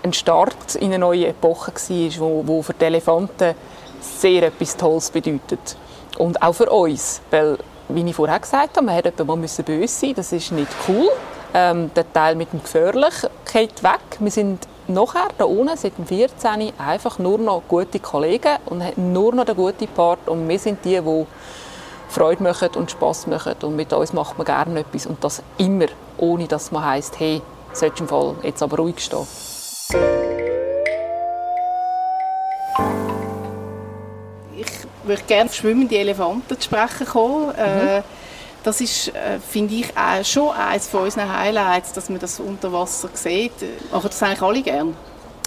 ein 0.04 0.14
Start 0.14 0.76
in 0.76 0.88
eine 0.88 1.00
neue 1.00 1.28
Epoche 1.28 1.72
war, 1.74 2.20
wo, 2.20 2.44
wo 2.48 2.62
für 2.62 2.74
die 2.74 2.86
Elefanten 2.86 3.56
sehr 4.00 4.44
etwas 4.44 4.76
Tolles 4.76 5.12
bedeutet. 5.12 5.78
Und 6.18 6.42
auch 6.42 6.54
für 6.54 6.70
uns, 6.70 7.22
weil, 7.30 7.58
wie 7.90 8.04
ich 8.04 8.16
vorher 8.16 8.40
gesagt 8.40 8.78
habe, 8.78 8.86
man 8.86 8.96
hätte 8.96 9.24
mal 9.24 9.38
böse 9.38 9.88
sein 9.88 10.14
das 10.16 10.32
ist 10.32 10.52
nicht 10.52 10.72
cool. 10.88 11.10
Ähm, 11.54 11.92
der 11.94 12.12
Teil 12.14 12.36
mit 12.36 12.54
dem 12.54 12.64
Gefährlich 12.64 13.14
geht 13.52 13.84
weg. 13.84 14.00
Wir 14.20 14.32
sind 14.32 14.68
nachher 14.88 15.28
da 15.38 15.46
unten 15.46 15.76
seit 15.76 15.98
dem 15.98 16.06
14 16.06 16.74
einfach 16.78 17.20
nur 17.20 17.38
noch 17.38 17.64
gute 17.68 18.00
Kollegen 18.00 18.58
und 18.66 18.84
haben 18.84 19.12
nur 19.12 19.34
noch 19.34 19.46
den 19.46 19.56
guten 19.56 19.88
Part 19.88 20.28
und 20.28 20.48
wir 20.48 20.60
sind 20.60 20.84
die, 20.86 21.00
die 21.00 21.26
Freude 22.10 22.44
machen 22.44 22.70
und 22.76 22.92
Spass 22.92 23.28
machen 23.28 23.56
und 23.64 23.76
mit 23.76 23.92
uns 23.94 24.14
macht 24.14 24.38
man 24.38 24.46
gerne 24.46 24.80
etwas 24.80 25.06
und 25.06 25.24
das 25.24 25.42
immer, 25.58 25.88
ohne 26.18 26.48
dass 26.48 26.72
man 26.72 26.86
heisst, 26.86 27.20
hey, 27.20 27.42
sollst 27.74 28.00
im 28.00 28.08
Fall 28.08 28.36
jetzt 28.44 28.64
aber 28.64 28.78
ruhig 28.78 29.00
stehen. 29.00 29.28
Ich 34.56 34.68
würde 35.04 35.24
gerne 35.24 35.50
auf 35.50 35.56
schwimmende 35.56 35.98
Elefanten 35.98 36.60
zu 36.60 36.66
sprechen 36.66 37.08
kommen. 37.08 37.48
Mhm. 37.48 37.88
Äh, 37.88 38.02
das 38.64 38.82
ist, 38.82 39.10
äh, 39.10 39.40
finde 39.40 39.76
ich, 39.76 39.98
auch 39.98 40.24
schon 40.24 40.50
eines 40.50 40.88
von 40.88 41.04
unseren 41.04 41.32
Highlights, 41.32 41.94
dass 41.94 42.10
man 42.10 42.20
das 42.20 42.40
unter 42.40 42.72
Wasser 42.72 43.10
sieht. 43.14 43.54
Machen 43.92 44.08
das 44.08 44.24
eigentlich 44.24 44.42
alle 44.42 44.62
gerne? 44.62 44.94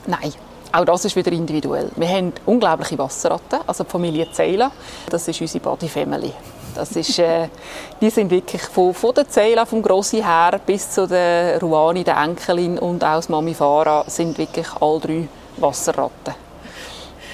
Nein. 0.07 0.33
Auch 0.73 0.85
das 0.85 1.05
ist 1.05 1.15
wieder 1.15 1.31
individuell. 1.31 1.89
Wir 1.95 2.09
haben 2.09 2.33
unglaubliche 2.47 2.99
Wasserratten, 2.99 3.61
also 3.65 3.85
die 3.85 3.91
Familie 3.91 4.33
Zeyla. 4.33 4.73
Das 5.09 5.29
ist 5.29 5.41
unsere 5.41 5.63
Body 5.63 5.89
Family. 5.89 6.33
Das 6.75 6.91
ist, 6.97 7.19
äh, 7.21 7.49
die 8.01 8.11
sind 8.11 8.29
wirklich 8.31 8.63
von, 8.63 8.93
von 8.93 9.15
der 9.15 9.29
Zela, 9.29 9.67
vom 9.67 9.83
Grossi 9.83 10.17
her 10.21 10.61
bis 10.67 10.91
zu 10.91 11.07
der 11.07 11.61
Ruani, 11.61 12.03
der 12.03 12.17
Enkelin 12.17 12.79
und 12.81 13.05
auch 13.05 13.17
das 13.17 13.29
Mami 13.29 13.55
Farah 13.55 14.05
sind 14.09 14.37
wirklich 14.37 14.67
alle 14.81 14.99
drei 14.99 15.29
Wasserratten. 15.59 16.35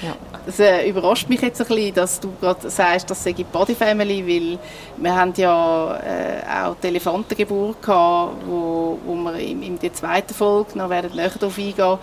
Ja. 0.03 0.15
Das 0.45 0.59
äh, 0.59 0.89
überrascht 0.89 1.29
mich 1.29 1.41
jetzt 1.41 1.61
ein 1.61 1.67
bisschen, 1.67 1.93
dass 1.93 2.19
du 2.19 2.31
gerade 2.41 2.69
sagst, 2.69 3.09
das 3.09 3.23
sei 3.23 3.33
Body 3.33 3.75
Family, 3.75 4.25
weil 4.25 4.59
wir 4.97 5.15
haben 5.15 5.33
ja 5.35 5.97
äh, 5.97 6.65
auch 6.65 6.75
die 6.81 6.87
Elefantengeburt 6.87 7.81
gehabt, 7.81 8.35
wo, 8.47 8.97
wo 9.05 9.15
wir 9.15 9.35
in, 9.35 9.61
in 9.61 9.79
der 9.79 9.93
zweiten 9.93 10.33
Folge 10.33 10.77
noch 10.77 10.89
werden 10.89 11.11
näher 11.15 11.29
darauf 11.29 11.57
eingehen, 11.57 11.97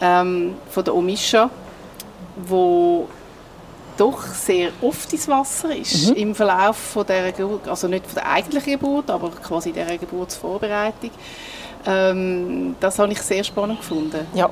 ähm, 0.00 0.54
von 0.70 0.84
der 0.84 0.94
Omisha, 0.94 1.50
wo 2.46 3.08
doch 4.00 4.22
sehr 4.26 4.70
oft 4.80 5.12
ins 5.12 5.28
Wasser 5.28 5.76
ist 5.76 6.10
mhm. 6.10 6.16
im 6.16 6.34
Verlauf 6.34 6.76
von 6.76 7.06
der 7.06 7.32
Geburt, 7.32 7.68
also 7.68 7.86
nicht 7.86 8.06
von 8.06 8.14
der 8.14 8.30
eigentlichen 8.30 8.72
Geburt, 8.72 9.10
aber 9.10 9.30
quasi 9.30 9.72
der 9.72 9.98
Geburtsvorbereitung. 9.98 11.10
Ähm, 11.86 12.76
das 12.80 12.98
habe 12.98 13.12
ich 13.12 13.20
sehr 13.20 13.44
spannend 13.44 13.80
gefunden. 13.80 14.26
Ja, 14.34 14.50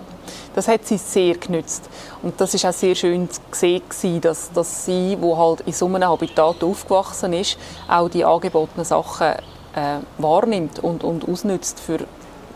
das 0.54 0.68
hat 0.68 0.86
sie 0.86 0.98
sehr 0.98 1.34
genützt. 1.36 1.88
Und 2.22 2.38
das 2.40 2.54
ist 2.54 2.64
auch 2.64 2.72
sehr 2.72 2.94
schön 2.94 3.28
zu 3.30 3.40
sehen, 3.52 4.20
dass, 4.20 4.52
dass 4.52 4.84
sie, 4.84 5.16
wo 5.20 5.36
halt 5.36 5.60
in 5.62 5.72
so 5.72 5.86
einem 5.86 6.04
Habitat 6.04 6.62
aufgewachsen 6.62 7.32
ist, 7.32 7.58
auch 7.86 8.08
die 8.08 8.24
angebotenen 8.24 8.84
Sachen 8.84 9.28
äh, 9.74 9.98
wahrnimmt 10.18 10.78
und, 10.80 11.04
und 11.04 11.28
ausnützt 11.28 11.80
für 11.80 11.98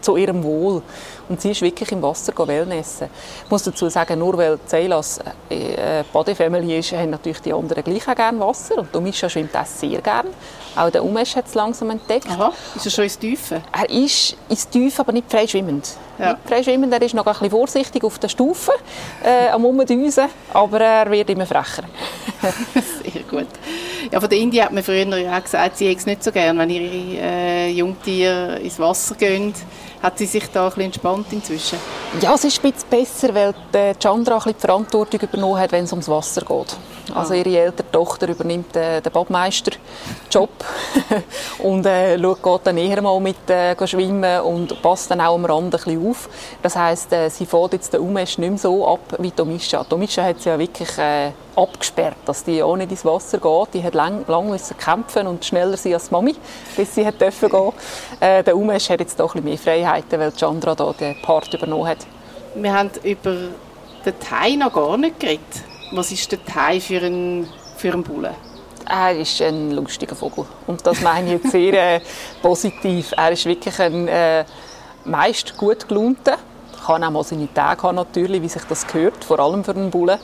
zu 0.03 0.17
ihrem 0.17 0.43
Wohl. 0.43 0.83
Und 1.29 1.41
sie 1.41 1.53
ist 1.53 1.63
wirklich 1.63 1.91
im 1.93 2.03
Wasser 2.03 2.33
wellnessen. 2.47 3.09
Ich 3.45 3.51
muss 3.51 3.63
dazu 3.63 3.89
sagen, 3.89 4.19
nur 4.19 4.37
weil 4.37 4.59
Ceylas 4.67 5.21
äh, 5.49 6.05
Badefamily 6.13 6.79
ist, 6.79 6.93
haben 6.93 7.11
natürlich 7.11 7.41
die 7.41 7.53
anderen 7.53 7.83
gleich 7.83 8.07
auch 8.09 8.15
gerne 8.15 8.41
Wasser. 8.41 8.79
Und 8.79 8.95
Domisha 8.95 9.29
schwimmt 9.29 9.57
auch 9.57 9.67
sehr 9.67 10.01
gerne. 10.01 10.31
Auch 10.75 10.91
der 10.91 11.05
Umesh 11.05 11.37
hat 11.37 11.47
es 11.47 11.55
langsam 11.55 11.91
entdeckt. 11.91 12.29
Aha, 12.29 12.53
ist 12.75 12.87
er 12.87 12.91
schon 12.91 13.05
ins 13.05 13.19
Tiefe? 13.19 13.63
Er 13.73 13.91
ist 13.91 14.37
ins 14.49 14.69
Tiefe, 14.69 15.01
aber 15.01 15.13
nicht 15.13 15.31
frei 15.31 15.47
schwimmend. 15.47 15.89
Ja. 16.19 16.33
Nicht 16.33 16.49
frei 16.49 16.63
schwimmend, 16.63 16.93
er 16.93 17.03
ist 17.03 17.15
noch 17.15 17.27
ein 17.27 17.33
bisschen 17.33 17.51
vorsichtig 17.51 18.05
auf 18.05 18.19
der 18.19 18.29
Stufe, 18.29 18.73
äh, 19.23 19.51
am 19.51 19.65
Umdüsen, 19.65 20.29
aber 20.53 20.81
er 20.81 21.11
wird 21.11 21.29
immer 21.29 21.47
frecher. 21.47 21.85
sehr 23.03 23.23
gut. 23.31 23.49
Ja, 24.11 24.21
von 24.21 24.29
der 24.29 24.39
Indie 24.39 24.63
hat 24.63 24.73
man 24.73 24.83
früher 24.83 25.07
ja 25.17 25.39
gesagt, 25.39 25.77
sie 25.77 25.87
hätte 25.87 25.99
es 25.99 26.07
nicht 26.07 26.25
so 26.25 26.33
gern, 26.33 26.59
wenn 26.59 26.71
ihre 26.71 27.21
äh, 27.21 27.71
Jungtiere 27.71 28.59
ins 28.59 28.79
Wasser 28.79 29.15
gehen. 29.15 29.55
Hat 30.03 30.19
sie 30.19 30.27
sich 30.27 30.45
da 30.53 30.65
ein 30.65 30.69
bisschen 30.71 30.85
entspannt 30.85 31.27
inzwischen? 31.31 31.79
Ja, 32.21 32.35
es 32.35 32.45
ist 32.45 32.65
ein 32.65 32.73
bisschen 32.73 32.89
besser, 32.91 33.35
weil 33.35 33.55
die 33.73 33.93
Chandra 34.01 34.35
ein 34.35 34.39
bisschen 34.39 34.55
die 34.55 34.61
Verantwortung 34.61 35.21
übernommen 35.21 35.61
hat, 35.61 35.71
wenn 35.73 35.85
es 35.85 35.93
ums 35.93 36.09
Wasser 36.09 36.41
geht. 36.43 36.77
Also 37.15 37.35
ah. 37.35 37.37
ihre 37.37 37.59
ältere 37.59 37.91
Tochter 37.91 38.29
übernimmt 38.29 38.77
äh, 38.77 39.01
den 39.01 39.13
Badmeister-Job 39.13 40.51
und 41.59 41.85
äh, 41.85 42.19
schaut, 42.19 42.43
geht 42.43 42.61
dann 42.65 42.79
eher 42.79 43.03
mal 43.03 43.19
mit 43.21 43.51
äh, 43.51 43.87
schwimmen 43.87 44.41
und 44.43 44.81
passt 44.83 45.11
dann 45.11 45.21
auch 45.21 45.35
am 45.35 45.45
Rand 45.45 45.67
ein 45.67 45.71
bisschen 45.71 46.09
auf. 46.09 46.29
Das 46.63 46.77
heisst, 46.77 47.13
äh, 47.13 47.29
sie 47.29 47.47
fährt 47.47 47.73
jetzt 47.73 47.93
den 47.93 48.01
Umesch 48.01 48.39
nicht 48.39 48.51
mehr 48.51 48.59
so 48.59 48.87
ab 48.87 49.01
wie 49.19 49.31
Tomischa. 49.31 49.85
Tomischa 49.85 50.23
hat 50.23 50.41
sie 50.41 50.49
ja 50.49 50.59
wirklich 50.59 50.97
äh, 50.99 51.33
abgesperrt, 51.57 52.17
dass 52.25 52.45
die 52.45 52.63
auch 52.63 52.77
nicht 52.77 52.91
ins 52.91 53.05
Wasser 53.05 53.39
geht. 53.39 53.75
Die 53.75 53.83
hat 53.83 53.95
lang, 53.95 54.25
lang 54.29 54.49
müssen 54.49 54.77
kämpfen 54.79 55.27
und 55.27 55.45
schneller 55.45 55.77
sein 55.77 55.95
als 55.95 56.11
Mami, 56.11 56.37
bis 56.77 56.95
sie 56.95 57.07
hat 57.07 57.21
dürfen 57.21 57.49
gehen. 57.49 57.73
Äh, 58.21 58.45
der 58.45 58.57
Umesch 58.57 58.89
hat 58.89 59.01
jetzt 59.01 59.19
doch 59.19 59.35
ein 59.35 59.43
bisschen 59.43 59.75
mehr 59.75 59.83
Freiheiten, 59.83 60.21
weil 60.21 60.33
Chandra 60.33 60.77
da 60.77 60.93
den 60.93 61.21
Part 61.23 61.53
übernommen 61.53 61.89
hat. 61.89 61.99
Wir 62.55 62.73
haben 62.73 62.91
über 63.03 63.35
den 64.05 64.21
Thai 64.21 64.55
noch 64.55 64.73
gar 64.73 64.97
nicht 64.97 65.19
geredet. 65.19 65.41
Was 65.95 66.11
ist 66.11 66.33
der 66.33 66.43
Thai 66.43 66.81
für 66.81 67.03
einen, 67.03 67.47
für 67.77 67.93
einen 67.93 68.03
Bullen? 68.03 68.35
Er 68.89 69.15
ist 69.15 69.43
ein 69.43 69.73
lustiger 69.73 70.17
Vogel. 70.17 70.47
Und 70.67 70.87
das 70.87 71.03
meine 71.03 71.27
ich 71.27 71.43
jetzt 71.43 71.53
sehr 71.53 71.97
äh, 71.97 72.01
positiv. 72.41 73.13
Er 73.15 73.31
ist 73.33 73.45
wirklich 73.45 73.79
ein 73.79 74.09
äh, 74.09 74.45
meist 75.05 75.55
gut 75.59 75.87
gelaunter. 75.87 76.39
Kann 76.87 77.05
auch 77.05 77.11
mal 77.11 77.23
seine 77.25 77.53
Tage 77.53 77.83
haben, 77.83 77.97
natürlich, 77.97 78.41
wie 78.41 78.49
sich 78.49 78.63
das 78.65 78.87
gehört, 78.87 79.23
vor 79.23 79.39
allem 79.39 79.65
für 79.65 79.73
einen 79.73 79.91
Bullen. 79.91 80.19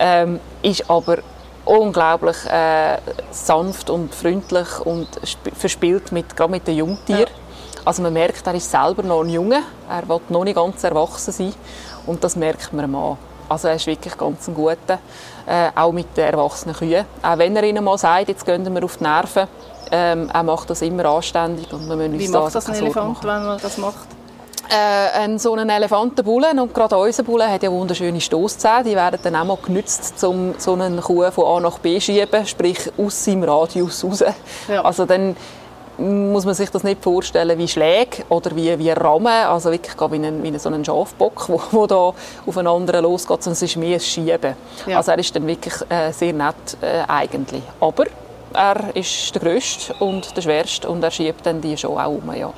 Ähm, 0.00 0.40
ist 0.62 0.88
aber 0.88 1.18
unglaublich 1.66 2.46
äh, 2.46 2.96
sanft 3.30 3.90
und 3.90 4.14
freundlich 4.14 4.80
und 4.80 5.08
verspielt 5.54 6.10
mit, 6.10 6.34
gerade 6.34 6.50
mit 6.50 6.66
den 6.66 6.78
Jungtieren. 6.78 7.20
Ja. 7.20 7.82
Also 7.84 8.00
man 8.00 8.14
merkt, 8.14 8.46
er 8.46 8.54
ist 8.54 8.70
selber 8.70 9.02
noch 9.02 9.22
ein 9.22 9.28
Junge. 9.28 9.62
Er 9.90 10.08
will 10.08 10.20
noch 10.30 10.44
nicht 10.44 10.56
ganz 10.56 10.82
erwachsen 10.82 11.32
sein. 11.32 11.54
Und 12.06 12.24
das 12.24 12.34
merkt 12.34 12.72
man 12.72 12.90
mal. 12.90 13.18
Also 13.52 13.68
er 13.68 13.74
ist 13.74 13.86
wirklich 13.86 14.16
ganz 14.16 14.48
ein 14.48 14.54
guter, 14.54 14.98
äh, 15.46 15.70
auch 15.74 15.92
mit 15.92 16.16
den 16.16 16.24
erwachsenen 16.24 16.74
Kühen. 16.74 17.04
Auch 17.22 17.38
wenn 17.38 17.54
er 17.54 17.64
ihnen 17.64 17.84
mal 17.84 17.98
sagt, 17.98 18.28
jetzt 18.28 18.44
gehen 18.44 18.74
wir 18.74 18.84
auf 18.84 18.96
die 18.96 19.04
Nerven, 19.04 19.46
ähm, 19.90 20.30
er 20.32 20.42
macht 20.42 20.70
das 20.70 20.80
immer 20.82 21.04
anständig. 21.04 21.70
Und 21.72 21.86
wir 21.88 21.96
müssen 21.96 22.18
Wie 22.18 22.26
uns 22.26 22.32
macht 22.32 22.54
das 22.54 22.68
ein 22.68 22.74
Elefant, 22.76 23.22
machen. 23.22 23.28
wenn 23.28 23.44
man 23.44 23.58
das 23.60 23.76
macht? 23.76 24.08
Äh, 24.70 25.24
ein, 25.24 25.38
so 25.38 25.52
einen 25.52 25.68
Elefantenbullen 25.68 26.58
und 26.58 26.72
gerade 26.72 26.96
unser 26.96 27.24
Bullen 27.24 27.50
hat 27.50 27.62
ja 27.62 27.70
wunderschöne 27.70 28.20
Stoßzähne, 28.20 28.84
die 28.84 28.94
werden 28.94 29.18
dann 29.22 29.36
auch 29.36 29.44
mal 29.44 29.58
genützt, 29.62 30.24
um 30.24 30.54
so 30.56 30.72
einen 30.72 30.98
Kuh 31.02 31.30
von 31.30 31.44
A 31.44 31.60
nach 31.60 31.78
B 31.78 31.96
zu 31.96 32.06
schieben, 32.06 32.46
sprich 32.46 32.90
aus 32.96 33.22
seinem 33.22 33.42
Radius 33.42 34.02
raus. 34.02 34.24
Ja. 34.68 34.82
Also 34.82 35.04
dann 35.04 35.36
muss 36.02 36.44
man 36.44 36.54
sich 36.54 36.70
das 36.70 36.82
nicht 36.82 37.02
vorstellen 37.02 37.56
wie 37.58 37.68
Schläge 37.68 38.24
oder 38.28 38.54
wie, 38.56 38.78
wie 38.78 38.90
Rahmen, 38.90 39.26
also 39.26 39.70
wirklich 39.70 39.94
wie, 39.98 40.26
ein, 40.26 40.42
wie 40.42 40.58
so 40.58 40.68
ein 40.68 40.84
Schafbock, 40.84 41.48
wo, 41.48 41.60
wo 41.70 41.86
da 41.86 42.12
auf 42.46 42.56
einen 42.56 42.68
anderen 42.68 43.04
losgeht, 43.04 43.42
sondern 43.42 43.54
es 43.54 43.62
ist 43.62 43.76
mehr 43.76 43.96
ein 43.96 44.00
Schieben. 44.00 44.54
Ja. 44.86 44.98
Also 44.98 45.12
er 45.12 45.18
ist 45.18 45.34
dann 45.34 45.46
wirklich 45.46 45.74
äh, 45.88 46.12
sehr 46.12 46.32
nett 46.32 46.76
äh, 46.80 47.02
eigentlich. 47.08 47.62
Aber 47.80 48.04
er 48.52 48.96
ist 48.96 49.34
der 49.34 49.42
Größte 49.42 49.94
und 49.94 50.36
der 50.36 50.42
Schwerste 50.42 50.88
und 50.88 51.02
er 51.02 51.10
schiebt 51.10 51.46
dann 51.46 51.60
die 51.60 51.76
schon 51.76 51.98
auch 51.98 52.10
um, 52.10 52.32
ja. 52.34 52.52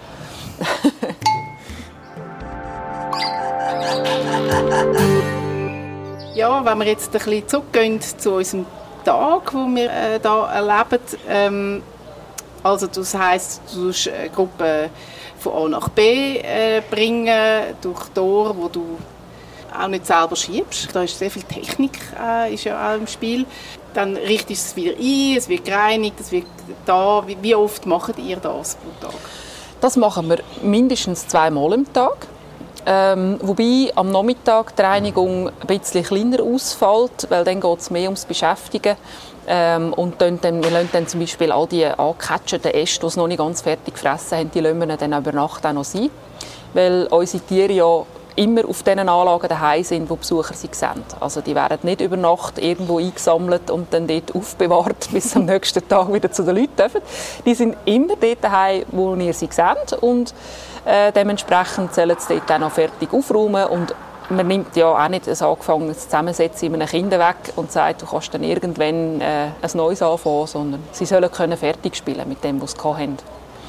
ja, 6.34 6.64
wenn 6.64 6.78
wir 6.78 6.86
jetzt 6.86 7.08
ein 7.08 7.12
bisschen 7.12 7.48
zurückgehen 7.48 8.00
zu 8.00 8.32
unserem 8.32 8.66
Tag, 9.04 9.50
den 9.50 9.76
wir 9.76 9.90
äh, 9.90 10.18
da 10.20 10.52
erleben, 10.52 11.02
ähm, 11.28 11.82
also 12.64 12.86
das 12.86 13.14
heißt, 13.14 13.60
du 13.72 13.80
musst 13.80 14.08
eine 14.08 14.30
Gruppe 14.30 14.90
von 15.38 15.52
A 15.52 15.68
nach 15.68 15.88
B 15.90 16.38
äh, 16.38 16.82
bringen, 16.90 17.76
durch 17.80 18.08
Tor, 18.14 18.56
wo 18.56 18.68
du 18.68 18.98
auch 19.78 19.88
nicht 19.88 20.06
selber 20.06 20.34
schiebst. 20.34 20.88
Da 20.92 21.02
ist 21.02 21.18
sehr 21.18 21.30
viel 21.30 21.42
Technik 21.42 21.98
äh, 22.20 22.54
ist 22.54 22.64
ja 22.64 22.90
auch 22.90 22.96
im 22.96 23.06
Spiel. 23.06 23.44
Dann 23.92 24.16
richtest 24.16 24.76
du 24.76 24.80
es 24.80 24.84
wieder 24.84 24.96
ein, 24.98 25.36
es 25.36 25.48
wird 25.48 25.64
gereinigt, 25.64 26.18
es 26.20 26.32
wird 26.32 26.46
da. 26.86 27.22
Wie, 27.26 27.36
wie 27.40 27.54
oft 27.54 27.86
macht 27.86 28.18
ihr 28.18 28.36
das 28.36 28.76
pro 28.76 29.06
Tag? 29.06 29.20
Das 29.80 29.96
machen 29.96 30.28
wir 30.30 30.38
mindestens 30.62 31.28
zweimal 31.28 31.74
im 31.74 31.92
Tag. 31.92 32.26
Ähm, 32.86 33.38
wobei 33.40 33.90
am 33.94 34.10
Nachmittag 34.10 34.76
die 34.76 34.82
Reinigung 34.82 35.48
ein 35.48 35.66
bisschen 35.66 36.04
kleiner 36.04 36.42
ausfällt, 36.42 37.26
weil 37.30 37.44
dann 37.44 37.60
geht 37.60 37.78
es 37.78 37.90
mehr 37.90 38.04
ums 38.04 38.24
Beschäftigen. 38.24 38.96
Ähm, 39.46 39.92
und 39.92 40.20
dann, 40.20 40.42
wir 40.42 40.70
lassen 40.70 40.90
dann 40.92 41.06
zum 41.06 41.20
Beispiel 41.20 41.52
all 41.52 41.66
die 41.66 41.84
angecatchten 41.84 42.72
Äste, 42.72 43.00
die 43.00 43.06
es 43.06 43.16
noch 43.16 43.26
nicht 43.26 43.38
ganz 43.38 43.62
fertig 43.62 43.94
gefressen 43.94 44.38
haben, 44.38 44.50
die 44.50 44.60
lassen 44.60 44.80
wir 44.80 44.96
dann 44.96 45.12
über 45.12 45.32
Nacht 45.32 45.66
auch 45.66 45.72
noch 45.72 45.84
sein. 45.84 46.10
Weil 46.72 47.06
unsere 47.10 47.42
Tiere 47.44 47.72
ja 47.72 48.04
immer 48.36 48.68
auf 48.68 48.82
diesen 48.82 49.08
Anlagen 49.08 49.48
daheim 49.48 49.84
sind, 49.84 50.10
wo 50.10 50.16
Besucher 50.16 50.54
sie 50.54 50.68
sehen. 50.72 51.04
Also 51.20 51.40
die 51.40 51.54
werden 51.54 51.78
nicht 51.82 52.00
über 52.00 52.16
Nacht 52.16 52.58
irgendwo 52.58 52.98
eingesammelt 52.98 53.70
und 53.70 53.92
dann 53.92 54.06
dort 54.06 54.34
aufbewahrt, 54.34 55.08
bis 55.12 55.36
am 55.36 55.44
nächsten 55.44 55.86
Tag 55.86 56.12
wieder 56.12 56.32
zu 56.32 56.42
den 56.42 56.56
Leuten 56.56 56.76
dürfen. 56.76 57.00
Die 57.46 57.54
sind 57.54 57.76
immer 57.84 58.16
dort 58.16 58.42
daheim, 58.42 58.84
wo 58.90 59.14
ihr 59.14 59.32
sie 59.32 59.48
seht 59.50 59.92
und 60.00 60.34
äh, 60.84 61.12
dementsprechend 61.12 61.94
sollen 61.94 62.16
sie 62.18 62.34
dort 62.34 62.52
auch 62.52 62.58
noch 62.58 62.72
fertig 62.72 63.12
aufräumen 63.12 63.66
und 63.66 63.94
man 64.30 64.46
nimmt 64.46 64.74
ja 64.76 64.86
auch 64.86 65.08
nicht 65.08 65.28
ein 65.28 65.42
angefangenes 65.42 66.04
Zusammensetzen 66.04 66.68
in 66.68 66.74
einem 66.74 66.88
Kind 66.88 67.10
weg 67.10 67.36
und 67.56 67.70
sagt, 67.70 68.02
du 68.02 68.06
kannst 68.06 68.32
dann 68.32 68.42
irgendwann 68.42 69.20
äh, 69.20 69.48
ein 69.60 69.70
neues 69.74 70.02
anfangen, 70.02 70.46
sondern 70.46 70.82
sie 70.92 71.04
sollen 71.04 71.30
können 71.30 71.56
fertig 71.56 71.96
spielen 71.96 72.26
mit 72.28 72.42
dem, 72.42 72.60
was 72.60 72.72
sie 72.72 72.78
haben. 72.82 73.18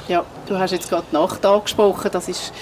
Ja, 0.08 0.24
du 0.46 0.56
hast 0.56 0.70
jetzt 0.70 0.88
gerade 0.88 1.04
die 1.10 1.16
Nacht 1.16 1.44
angesprochen. 1.44 2.10
Das 2.12 2.28
ist 2.28 2.52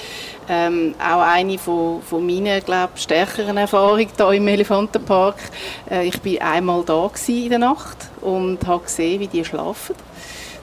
ähm, 0.49 0.94
auch 0.99 1.20
eine 1.20 1.58
von, 1.58 2.00
von 2.02 2.25
meinen 2.25 2.62
glaub, 2.64 2.99
stärkeren 2.99 3.56
Erfahrungen 3.58 4.08
hier 4.16 4.30
im 4.30 4.49
Elefantenpark. 4.49 5.37
Äh, 5.90 6.08
ich 6.08 6.25
war 6.25 6.52
einmal 6.52 6.82
da 6.84 7.11
in 7.28 7.50
der 7.50 7.58
Nacht 7.58 7.99
und 8.23 8.66
habe 8.66 8.84
gesehen, 8.84 9.20
wie 9.20 9.28
die 9.28 9.44
schlafen. 9.44 9.94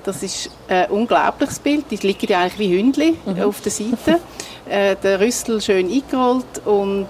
Das 0.03 0.23
ist 0.23 0.49
ein 0.67 0.89
unglaubliches 0.89 1.59
Bild. 1.59 1.85
Die 1.91 1.95
liegen 1.97 2.27
ja 2.27 2.41
eigentlich 2.41 2.59
wie 2.59 2.77
Hündchen 2.77 3.17
mhm. 3.25 3.41
auf 3.41 3.61
der 3.61 3.71
Seite. 3.71 4.19
äh, 4.69 4.95
der 4.95 5.19
Rüssel 5.19 5.61
schön 5.61 5.91
eingerollt 5.91 6.65
und 6.65 7.07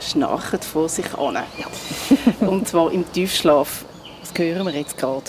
schnarchen 0.00 0.60
vor 0.60 0.88
sich 0.88 1.14
an. 1.14 1.34
Ja. 1.34 2.46
und 2.46 2.68
zwar 2.68 2.92
im 2.92 3.10
Tiefschlaf. 3.12 3.84
Das 4.20 4.32
hören 4.38 4.66
wir 4.66 4.74
jetzt 4.74 4.96
gerade. 4.96 5.24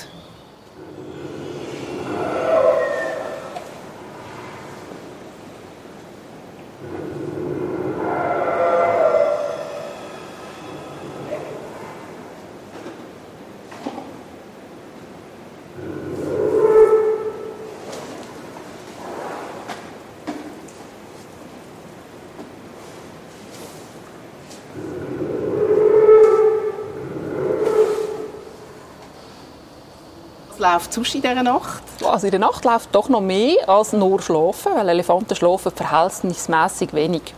Läuft 30.61 30.93
sonst 30.93 31.13
in 31.15 31.21
dieser 31.21 31.43
Nacht? 31.43 31.83
Also 32.05 32.27
in 32.27 32.31
der 32.31 32.39
Nacht 32.39 32.63
läuft 32.63 32.93
doch 32.95 33.09
noch 33.09 33.21
mehr 33.21 33.67
als 33.67 33.91
nur 33.93 34.21
schlafen, 34.21 34.71
weil 34.75 34.87
Elefanten 34.89 35.35
schlafen 35.35 35.71
verhältnismäßig 35.71 36.93
wenig. 36.93 37.33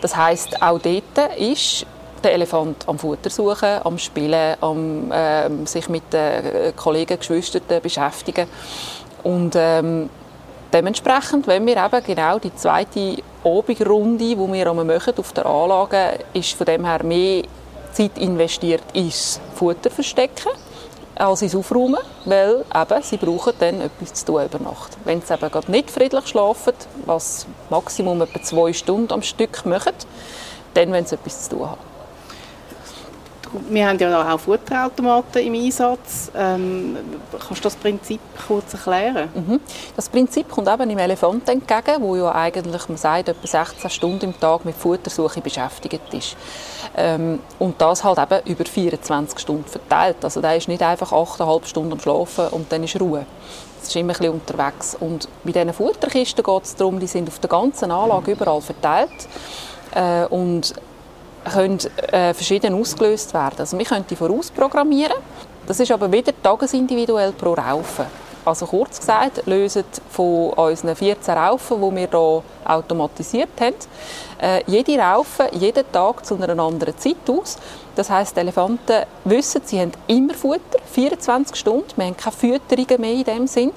Das 0.00 0.16
heißt, 0.16 0.62
auch 0.62 0.78
dort 0.78 1.36
ist 1.38 1.86
der 2.22 2.32
Elefant 2.34 2.88
am 2.88 2.98
Futter 2.98 3.30
suchen, 3.30 3.80
am 3.84 3.98
Spielen, 3.98 4.56
am 4.60 5.10
äh, 5.10 5.66
sich 5.66 5.88
mit 5.88 6.12
den 6.12 6.74
Kollegen, 6.76 7.18
Geschwistern 7.18 7.62
beschäftigen. 7.82 8.48
Und 9.22 9.54
ähm, 9.56 10.08
dementsprechend, 10.72 11.46
wenn 11.46 11.66
wir 11.66 11.76
eben 11.76 12.04
genau 12.04 12.38
die 12.38 12.54
zweite 12.54 13.16
Abendraunde, 13.44 14.24
die 14.24 14.36
wir 14.36 14.74
machen 14.74 15.14
auf 15.18 15.32
der 15.32 15.46
Anlage, 15.46 16.20
ist 16.32 16.52
von 16.52 16.66
dem 16.66 16.84
her 16.84 17.02
mehr 17.04 17.44
Zeit 17.92 18.18
investiert 18.18 18.84
ins 18.92 19.40
Futter 19.54 19.90
verstecken 19.90 20.50
als 21.16 21.42
ins 21.42 21.54
Aufräumen, 21.54 21.98
weil 22.24 22.64
eben, 22.74 23.02
sie 23.02 23.16
brauchen 23.16 23.52
dann 23.58 23.80
etwas 23.80 24.14
zu 24.14 24.26
tun 24.26 24.44
über 24.44 24.58
Nacht. 24.58 24.96
Wenn 25.04 25.22
sie 25.22 25.34
eben 25.34 25.50
gerade 25.50 25.70
nicht 25.70 25.90
friedlich 25.90 26.26
schlafen, 26.26 26.74
was 27.04 27.46
Maximum 27.70 28.22
etwa 28.22 28.42
zwei 28.42 28.72
Stunden 28.72 29.12
am 29.12 29.22
Stück 29.22 29.64
machen, 29.66 29.94
dann 30.74 30.92
wenn 30.92 31.06
sie 31.06 31.14
etwas 31.14 31.44
zu 31.44 31.56
tun 31.56 31.70
haben 31.70 31.95
wir 33.68 33.88
haben 33.88 33.98
ja 33.98 34.34
auch 34.34 34.40
Futterautomaten 34.40 35.42
im 35.42 35.54
Einsatz. 35.54 36.30
Ähm, 36.36 36.96
kannst 37.32 37.60
du 37.60 37.62
das 37.64 37.76
Prinzip 37.76 38.20
kurz 38.46 38.74
erklären? 38.74 39.28
Mhm. 39.34 39.60
Das 39.94 40.08
Prinzip 40.08 40.50
kommt 40.50 40.68
eben 40.68 40.90
im 40.90 40.98
Elefant 40.98 41.48
entgegen, 41.48 42.00
wo 42.00 42.16
ja 42.16 42.32
eigentlich, 42.34 42.88
man 42.88 42.96
sagt, 42.96 43.28
etwa 43.28 43.46
16 43.46 43.90
Stunden 43.90 44.26
im 44.26 44.40
Tag 44.40 44.64
mit 44.64 44.74
Futtersuche 44.74 45.40
beschäftigt 45.40 46.12
ist. 46.12 46.36
Ähm, 46.96 47.40
und 47.58 47.80
das 47.80 48.04
halt 48.04 48.18
eben 48.18 48.46
über 48.46 48.64
24 48.64 49.38
Stunden 49.38 49.64
verteilt. 49.64 50.16
Also 50.22 50.40
der 50.40 50.56
ist 50.56 50.68
nicht 50.68 50.82
einfach 50.82 51.12
8,5 51.12 51.66
Stunden 51.66 51.92
am 51.92 52.00
Schlafen 52.00 52.48
und 52.48 52.70
dann 52.70 52.84
ist 52.84 53.00
Ruhe. 53.00 53.26
Das 53.78 53.88
ist 53.88 53.96
immer 53.96 54.14
ein 54.14 54.18
bisschen 54.18 54.32
unterwegs. 54.34 54.96
Und 54.98 55.28
bei 55.44 55.52
diesen 55.52 55.72
Futterkisten 55.72 56.42
geht 56.42 56.64
es 56.64 56.74
darum, 56.74 56.98
die 56.98 57.06
sind 57.06 57.28
auf 57.28 57.38
der 57.38 57.48
ganzen 57.48 57.90
Anlage 57.90 58.32
überall 58.32 58.60
verteilt. 58.60 59.28
Äh, 59.94 60.24
und 60.26 60.74
können 61.52 61.78
äh, 62.12 62.34
verschieden 62.34 62.74
ausgelöst 62.74 63.32
werden. 63.34 63.56
Also 63.58 63.78
wir 63.78 63.84
können 63.84 64.04
die 64.08 64.16
vorausprogrammieren. 64.16 65.16
Das 65.66 65.80
ist 65.80 65.90
aber 65.90 66.10
wieder 66.10 66.32
tagesindividuell 66.42 67.32
pro 67.32 67.54
Raufe. 67.54 68.06
Also 68.46 68.66
kurz 68.66 69.00
gesagt, 69.00 69.44
lösen 69.46 69.82
von 70.08 70.50
unseren 70.50 70.94
14 70.94 71.34
Raufen, 71.34 71.80
die 71.80 71.96
wir 71.96 72.08
hier 72.08 72.42
automatisiert 72.64 73.48
haben, 73.58 73.74
äh, 74.40 74.62
jede 74.68 74.96
Raufe 74.98 75.48
jeden 75.52 75.90
Tag 75.90 76.24
zu 76.24 76.36
einer 76.36 76.56
anderen 76.62 76.96
Zeit 76.96 77.16
aus. 77.28 77.58
Das 77.96 78.08
heißt, 78.08 78.38
Elefanten 78.38 79.04
wissen, 79.24 79.62
sie 79.64 79.80
haben 79.80 79.90
immer 80.06 80.34
Futter, 80.34 80.78
24 80.92 81.56
Stunden. 81.56 81.88
Wir 81.96 82.04
haben 82.04 82.16
keine 82.16 82.36
Fütterungen 82.36 83.00
mehr 83.00 83.14
in 83.14 83.24
dem 83.24 83.46
Sinn. 83.48 83.72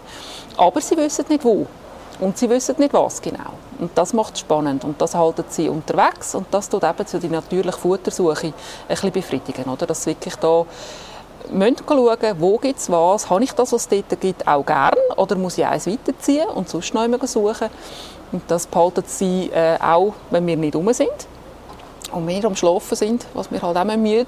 Aber 0.55 0.81
sie 0.81 0.97
wissen 0.97 1.25
nicht, 1.29 1.43
wo. 1.43 1.65
Und 2.19 2.37
sie 2.37 2.49
wissen 2.49 2.75
nicht, 2.77 2.93
was 2.93 3.21
genau. 3.21 3.53
Und 3.79 3.91
das 3.95 4.13
macht 4.13 4.33
es 4.33 4.41
spannend. 4.41 4.83
Und 4.83 5.01
das 5.01 5.15
halten 5.15 5.45
sie 5.47 5.69
unterwegs. 5.69 6.35
Und 6.35 6.47
das 6.51 6.67
tut 6.67 6.83
eben 6.83 7.07
zu 7.07 7.19
die 7.19 7.29
natürliche 7.29 7.77
Futtersuche 7.77 8.47
ein 8.47 8.53
bisschen 8.87 9.11
befriedigen. 9.11 9.65
Oder? 9.65 9.85
Dass 9.85 10.05
wirklich 10.05 10.35
da 10.35 10.65
müssen 11.49 11.77
schauen, 11.87 12.35
wo 12.39 12.57
gibt 12.57 12.79
es 12.79 12.91
was, 12.91 13.29
habe 13.29 13.43
ich 13.43 13.51
das, 13.53 13.71
was 13.71 13.81
es 13.81 13.87
dort 13.87 14.21
gibt, 14.21 14.47
auch 14.47 14.65
gern 14.65 14.93
oder 15.15 15.35
muss 15.35 15.57
ich 15.57 15.65
eins 15.65 15.87
weiterziehen 15.87 16.47
und 16.47 16.69
sonst 16.69 16.93
noch 16.93 17.03
immer 17.03 17.25
suchen. 17.25 17.69
Und 18.31 18.43
das 18.47 18.67
behalten 18.67 19.03
sie 19.07 19.49
äh, 19.51 19.77
auch, 19.81 20.13
wenn 20.29 20.45
wir 20.45 20.57
nicht 20.57 20.75
rum 20.75 20.91
sind 20.93 21.09
und 22.11 22.27
wir 22.27 22.45
am 22.45 22.55
Schlafen 22.55 22.95
sind, 22.95 23.25
was 23.33 23.51
wir 23.51 23.61
halt 23.61 23.77
auch 23.77 23.97
müde 23.97 24.27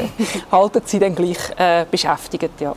halten 0.52 0.82
sie 0.84 0.98
dann 0.98 1.14
gleich 1.14 1.38
äh, 1.56 1.84
beschäftigt. 1.90 2.60
Ja. 2.60 2.74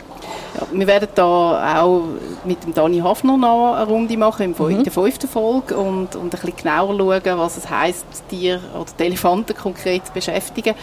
Ja, 0.56 0.68
wir 0.72 0.88
werden 0.88 1.08
da 1.14 1.82
auch 1.82 2.04
mit 2.44 2.64
dem 2.64 2.74
Dani 2.74 3.00
Hafner 3.00 3.38
noch 3.38 3.76
eine 3.76 3.86
Runde 3.86 4.18
machen 4.18 4.56
in 4.56 4.78
mhm. 4.78 4.84
der 4.84 4.92
fünften 4.92 5.28
Folge 5.28 5.78
und, 5.78 6.16
und 6.16 6.24
ein 6.24 6.30
bisschen 6.30 6.56
genauer 6.56 6.98
schauen, 6.98 7.38
was 7.38 7.58
es 7.58 7.70
heisst, 7.70 8.06
Tier 8.30 8.60
oder 8.74 8.90
die 8.98 9.04
Elefanten 9.04 9.56
konkret 9.56 10.08
zu 10.08 10.14
beschäftigen 10.14 10.74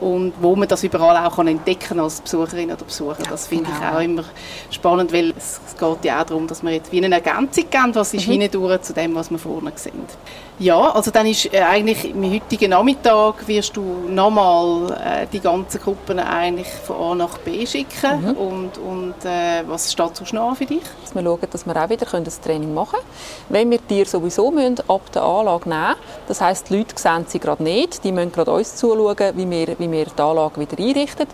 und 0.00 0.32
wo 0.40 0.56
man 0.56 0.68
das 0.68 0.82
überall 0.82 1.16
auch 1.24 1.36
kann 1.36 1.46
entdecken 1.46 2.00
als 2.00 2.20
Besucherin 2.20 2.72
oder 2.72 2.84
Besucher. 2.84 3.22
Das 3.28 3.46
finde 3.46 3.64
genau. 3.64 3.78
ich 3.78 3.96
auch 3.96 4.00
immer 4.00 4.24
spannend, 4.70 5.12
weil 5.12 5.32
es, 5.36 5.60
es, 5.66 5.76
geht 5.76 6.04
ja 6.04 6.20
auch 6.20 6.26
darum, 6.26 6.46
dass 6.46 6.62
wir 6.62 6.72
jetzt 6.72 6.90
wie 6.90 7.04
eine 7.04 7.14
Ergänzung 7.14 7.70
geben, 7.70 7.94
was 7.94 8.14
ist 8.14 8.26
mhm. 8.26 8.40
hinten 8.40 8.82
zu 8.82 8.92
dem, 8.92 9.14
was 9.14 9.30
wir 9.30 9.38
vorne 9.38 9.72
sehen. 9.76 10.04
Ja, 10.60 10.92
also 10.92 11.10
dann 11.10 11.26
ist 11.26 11.52
äh, 11.52 11.62
eigentlich 11.62 12.14
am 12.14 12.32
heutigen 12.32 12.70
Nachmittag 12.70 13.48
wirst 13.48 13.76
du 13.76 13.82
nochmal 14.08 14.92
äh, 14.92 15.26
die 15.32 15.40
ganzen 15.40 15.80
Gruppen 15.80 16.20
eigentlich 16.20 16.68
von 16.68 16.96
A 16.96 17.14
nach 17.16 17.38
B 17.38 17.66
schicken 17.66 18.20
mhm. 18.22 18.30
und, 18.36 18.78
und 18.78 19.14
äh, 19.24 19.64
was 19.66 19.90
steht 19.90 20.16
so 20.16 20.24
schnell 20.24 20.54
für 20.54 20.64
dich? 20.64 20.82
Dass 21.02 21.12
wir 21.12 21.22
schauen, 21.22 21.40
dass 21.50 21.66
wir 21.66 21.76
auch 21.76 21.88
wieder 21.88 22.06
das 22.20 22.40
Training 22.40 22.72
machen 22.72 23.00
können. 23.00 23.04
Wenn 23.48 23.70
wir 23.72 23.78
die 23.90 24.04
sowieso 24.04 24.52
müssen, 24.52 24.76
ab 24.86 25.10
der 25.12 25.22
Anlage 25.22 25.68
nehmen 25.68 25.96
das 26.28 26.40
heisst, 26.40 26.70
die 26.70 26.78
Leute 26.78 26.94
sehen 26.96 27.24
sie 27.26 27.40
gerade 27.40 27.62
nicht, 27.62 28.04
die 28.04 28.12
müssen 28.12 28.30
gerade 28.30 28.52
uns 28.52 28.76
zuschauen, 28.76 29.16
wie 29.34 29.50
wir, 29.50 29.76
wie 29.78 29.90
wir 29.90 30.06
die 30.06 30.22
Anlage 30.22 30.60
wieder 30.60 30.78
einrichten, 30.78 31.26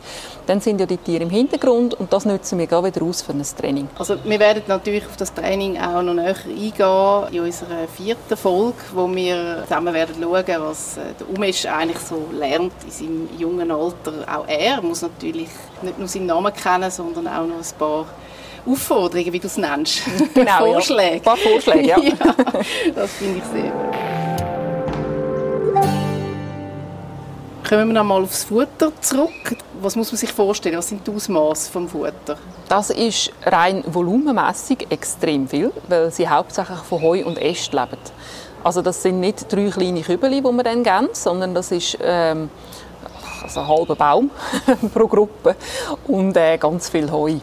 dann 0.46 0.60
sind 0.62 0.80
ja 0.80 0.86
die 0.86 0.96
Tiere 0.96 1.24
im 1.24 1.30
Hintergrund 1.30 1.92
und 1.94 2.10
das 2.10 2.24
nutzen 2.24 2.58
wir 2.58 2.66
gerade 2.66 2.86
wieder 2.86 3.04
aus 3.04 3.20
für 3.20 3.32
ein 3.32 3.42
Training. 3.42 3.88
Also 3.98 4.16
wir 4.24 4.40
werden 4.40 4.62
natürlich 4.66 5.04
auf 5.04 5.16
das 5.16 5.34
Training 5.34 5.78
auch 5.78 6.00
noch 6.00 6.14
näher 6.14 6.34
eingehen 6.46 7.34
in 7.34 7.40
unserer 7.44 7.86
vierten 7.86 8.36
Folge, 8.36 8.78
wo 8.94 9.09
wir 9.14 9.62
zusammen 9.62 9.94
werden 9.94 10.16
schauen, 10.20 10.62
was 10.62 10.96
äh, 10.96 11.00
der 11.18 11.28
Umesh 11.28 11.66
eigentlich 11.66 11.98
so 11.98 12.28
lernt 12.32 12.72
in 12.84 12.90
seinem 12.90 13.28
jungen 13.38 13.70
Alter. 13.70 14.12
Auch 14.26 14.46
er 14.46 14.80
muss 14.82 15.02
natürlich 15.02 15.48
nicht 15.82 15.98
nur 15.98 16.08
seinen 16.08 16.26
Namen 16.26 16.52
kennen, 16.52 16.90
sondern 16.90 17.26
auch 17.28 17.46
noch 17.46 17.56
ein 17.56 17.78
paar 17.78 18.06
Aufforderungen, 18.66 19.32
wie 19.32 19.40
du 19.40 19.46
es 19.46 19.56
nennst. 19.56 20.02
Genau, 20.34 20.58
Vorschläge. 20.72 21.02
Ja. 21.02 21.12
Ein 21.12 21.22
paar 21.22 21.36
Vorschläge, 21.36 21.88
ja. 21.88 21.98
ja 22.02 22.14
das 22.94 23.12
finde 23.12 23.38
ich 23.38 23.44
sehr 23.44 23.70
gut. 23.70 24.20
Kommen 27.70 27.86
wir 27.86 27.94
noch 27.94 28.04
mal 28.04 28.20
aufs 28.20 28.42
Futter 28.42 28.90
zurück. 29.00 29.56
Was 29.80 29.94
muss 29.94 30.10
man 30.10 30.18
sich 30.18 30.32
vorstellen? 30.32 30.76
Was 30.76 30.88
sind 30.88 31.06
die 31.06 31.10
Ausmaße 31.12 31.70
vom 31.70 31.88
Futter? 31.88 32.36
Das 32.68 32.90
ist 32.90 33.30
rein 33.46 33.84
volumenmässig 33.86 34.88
extrem 34.90 35.46
viel, 35.46 35.70
weil 35.86 36.10
sie 36.10 36.28
hauptsächlich 36.28 36.80
von 36.80 37.00
Heu 37.00 37.24
und 37.24 37.38
Äst 37.38 37.72
leben. 37.72 37.96
Also 38.62 38.82
das 38.82 39.02
sind 39.02 39.20
nicht 39.20 39.50
drei 39.50 39.70
kleine 39.70 40.02
Kübel, 40.02 40.30
die 40.30 40.42
wir 40.42 40.62
dann 40.62 40.82
geben, 40.82 41.08
sondern 41.12 41.54
das 41.54 41.72
ist 41.72 41.96
ähm, 42.02 42.50
also 43.42 43.60
ein 43.60 43.68
halber 43.68 43.96
Baum 43.96 44.30
pro 44.94 45.06
Gruppe 45.06 45.56
und 46.06 46.36
äh, 46.36 46.58
ganz 46.58 46.90
viel 46.90 47.10
Heu. 47.10 47.36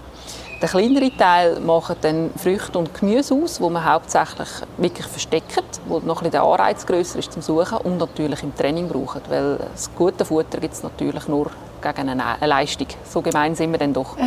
Der 0.62 0.69
kleinere 0.69 1.15
Teil 1.15 1.60
macht 1.60 2.03
dann 2.03 2.32
Früchte 2.36 2.80
und 2.80 2.93
Gemüse 2.93 3.36
aus, 3.36 3.62
wo 3.62 3.69
man 3.69 3.86
hauptsächlich 3.86 4.47
wirklich 4.77 5.06
versteckt, 5.06 5.80
wo 5.88 5.99
noch 5.99 6.23
ein 6.23 6.32
der 6.32 6.43
Anreiz 6.43 6.86
größer 6.86 7.19
ist 7.19 7.32
zum 7.32 7.43
Suchen 7.43 7.77
und 7.80 7.97
natürlich 7.97 8.41
im 8.41 8.56
Training 8.56 8.88
braucht, 8.88 9.30
weil 9.30 9.58
das 9.71 9.91
gute 9.95 10.25
Futter 10.25 10.60
gibt 10.60 10.73
es 10.73 10.82
natürlich 10.82 11.27
nur 11.27 11.51
gegen 11.82 12.10
eine 12.10 12.38
Leistung. 12.41 12.88
So 13.08 13.21
gemein 13.21 13.53
sind 13.53 13.71
wir 13.71 13.77
dann 13.77 13.93
doch. 13.93 14.17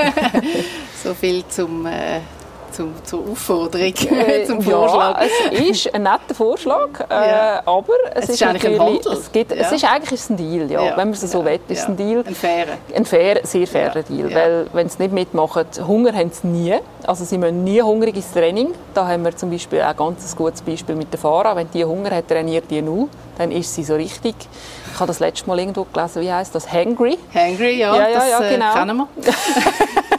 so 1.02 1.12
viel 1.14 1.44
zum 1.48 1.86
äh, 1.86 2.20
zum, 2.70 2.94
zur 3.04 3.20
Aufforderung, 3.30 3.94
äh, 4.10 4.44
zum 4.44 4.62
Vorschlag. 4.62 5.20
Ja, 5.20 5.26
es 5.52 5.60
ist 5.60 5.94
ein 5.94 6.02
netter 6.02 6.34
Vorschlag, 6.34 6.88
äh, 7.08 7.14
ja. 7.14 7.62
aber 7.64 7.94
es, 8.14 8.24
es 8.24 8.30
ist, 8.30 8.34
ist 8.36 8.42
eigentlich 8.42 8.66
ein 8.66 8.80
Handel. 8.80 9.12
Es, 9.12 9.32
gibt, 9.32 9.50
ja. 9.52 9.58
es 9.58 9.72
ist 9.72 9.84
eigentlich 9.84 10.30
ein 10.30 10.36
Deal, 10.36 10.70
ja. 10.70 10.96
wenn 10.96 11.08
man 11.08 11.12
es 11.12 11.20
so 11.20 11.44
will, 11.44 11.60
ist 11.68 11.86
ein 11.86 11.96
Deal. 11.96 12.24
Ein 12.26 12.34
fairer. 12.34 12.78
Ein 12.94 13.04
fair, 13.04 13.40
sehr 13.44 13.66
fairer 13.66 14.02
Deal, 14.02 14.34
weil 14.34 14.66
wenn 14.72 14.88
sie 14.88 15.02
nicht 15.02 15.12
mitmachen, 15.12 15.66
Hunger 15.86 16.12
haben 16.12 16.30
sie 16.30 16.46
nie. 16.46 16.74
Also 17.06 17.24
sie 17.24 17.38
müssen 17.38 17.64
nie 17.64 17.80
hungrig 17.80 18.14
ins 18.16 18.32
Training. 18.32 18.74
Da 18.94 19.06
haben 19.06 19.24
wir 19.24 19.36
zum 19.36 19.50
Beispiel 19.50 19.80
ein 19.80 19.96
ganz 19.96 20.36
gutes 20.36 20.62
Beispiel 20.62 20.94
mit 20.94 21.12
der 21.12 21.18
Fahrer. 21.18 21.56
Wenn 21.56 21.70
die 21.70 21.84
Hunger 21.84 22.10
hat, 22.10 22.28
trainiert 22.28 22.64
die 22.70 22.82
null, 22.82 23.08
dann 23.38 23.50
ist 23.50 23.74
sie 23.74 23.84
so 23.84 23.94
richtig 23.94 24.34
ich 24.92 25.00
habe 25.00 25.08
das 25.08 25.20
letzte 25.20 25.46
Mal 25.46 25.58
irgendwo 25.58 25.84
gelesen, 25.84 26.22
wie 26.22 26.32
heißt 26.32 26.54
das? 26.54 26.70
Hangry. 26.70 27.18
Hangry, 27.34 27.78
ja, 27.78 27.96
ja, 27.96 28.08
ja, 28.08 28.14
das 28.14 28.30
ja, 28.30 28.40
äh, 28.40 28.54
genau. 28.54 28.72
kennen 28.74 28.96
wir. 28.96 29.08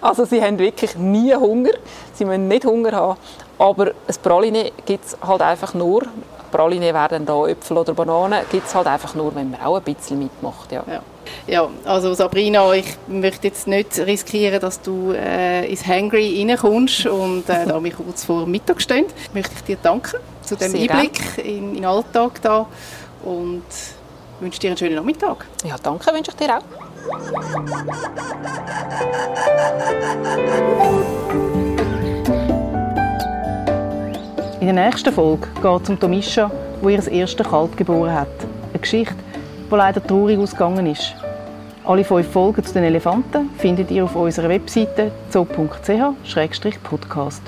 Also 0.00 0.24
sie 0.24 0.42
haben 0.42 0.58
wirklich 0.58 0.96
nie 0.96 1.34
Hunger, 1.34 1.72
sie 2.14 2.24
müssen 2.24 2.48
nicht 2.48 2.64
Hunger 2.64 2.92
haben, 2.92 3.18
aber 3.58 3.88
ein 3.88 4.14
Praline 4.22 4.72
gibt 4.86 5.04
es 5.04 5.16
halt 5.26 5.42
einfach 5.42 5.74
nur, 5.74 6.02
Praline 6.50 6.92
werden 6.92 7.26
da 7.26 7.46
Äpfel 7.46 7.78
oder 7.78 7.94
Bananen, 7.94 8.44
gibt 8.50 8.66
es 8.66 8.74
halt 8.74 8.86
einfach 8.86 9.14
nur, 9.14 9.34
wenn 9.34 9.50
man 9.50 9.60
auch 9.60 9.76
ein 9.76 9.82
bisschen 9.82 10.18
mitmacht. 10.18 10.72
Ja. 10.72 10.82
ja. 10.90 11.02
Ja, 11.46 11.68
also 11.84 12.14
Sabrina, 12.14 12.72
ich 12.72 12.96
möchte 13.06 13.48
jetzt 13.48 13.66
nicht 13.66 13.98
riskieren, 13.98 14.60
dass 14.60 14.80
du 14.80 15.12
äh, 15.12 15.70
ins 15.70 15.86
Hangry 15.86 16.44
reinkommst 16.44 17.06
und 17.06 17.48
äh, 17.48 17.66
da 17.66 17.82
wir 17.82 17.92
kurz 17.92 18.24
vor 18.24 18.46
Mittag 18.46 18.80
stehen. 18.82 19.06
Möchte 19.32 19.52
ich 19.54 19.62
dir 19.62 19.76
danken 19.80 20.18
zu 20.42 20.56
dem 20.56 20.72
Sehr 20.72 20.90
Einblick 20.90 21.38
in, 21.38 21.44
in 21.44 21.74
den 21.74 21.84
Alltag 21.84 22.40
da 22.42 22.66
und 23.24 23.62
wünsche 24.40 24.58
dir 24.58 24.70
einen 24.70 24.76
schönen 24.76 24.96
Nachmittag. 24.96 25.46
Ja, 25.64 25.76
danke 25.80 26.12
wünsche 26.12 26.32
ich 26.32 26.36
dir 26.36 26.56
auch. 26.56 26.89
In 34.60 34.66
der 34.66 34.74
nächsten 34.84 35.12
Folge 35.12 35.48
geht 35.60 35.82
es 35.82 35.88
um 35.88 35.98
Tomisha, 35.98 36.48
wo 36.80 36.88
ihr 36.88 36.98
das 36.98 37.08
erste 37.08 37.42
Kalb 37.42 37.76
geboren 37.76 38.12
hat. 38.12 38.28
Eine 38.72 38.78
Geschichte, 38.78 39.16
die 39.70 39.74
leider 39.74 40.06
traurig 40.06 40.38
ausgegangen 40.38 40.86
ist. 40.86 41.16
Alle 41.84 42.04
fünf 42.04 42.30
Folgen 42.30 42.62
zu 42.62 42.74
den 42.74 42.84
Elefanten 42.84 43.50
findet 43.58 43.90
ihr 43.90 44.04
auf 44.04 44.14
unserer 44.14 44.48
Webseite 44.48 45.10
zoo.ch-podcast. 45.30 47.42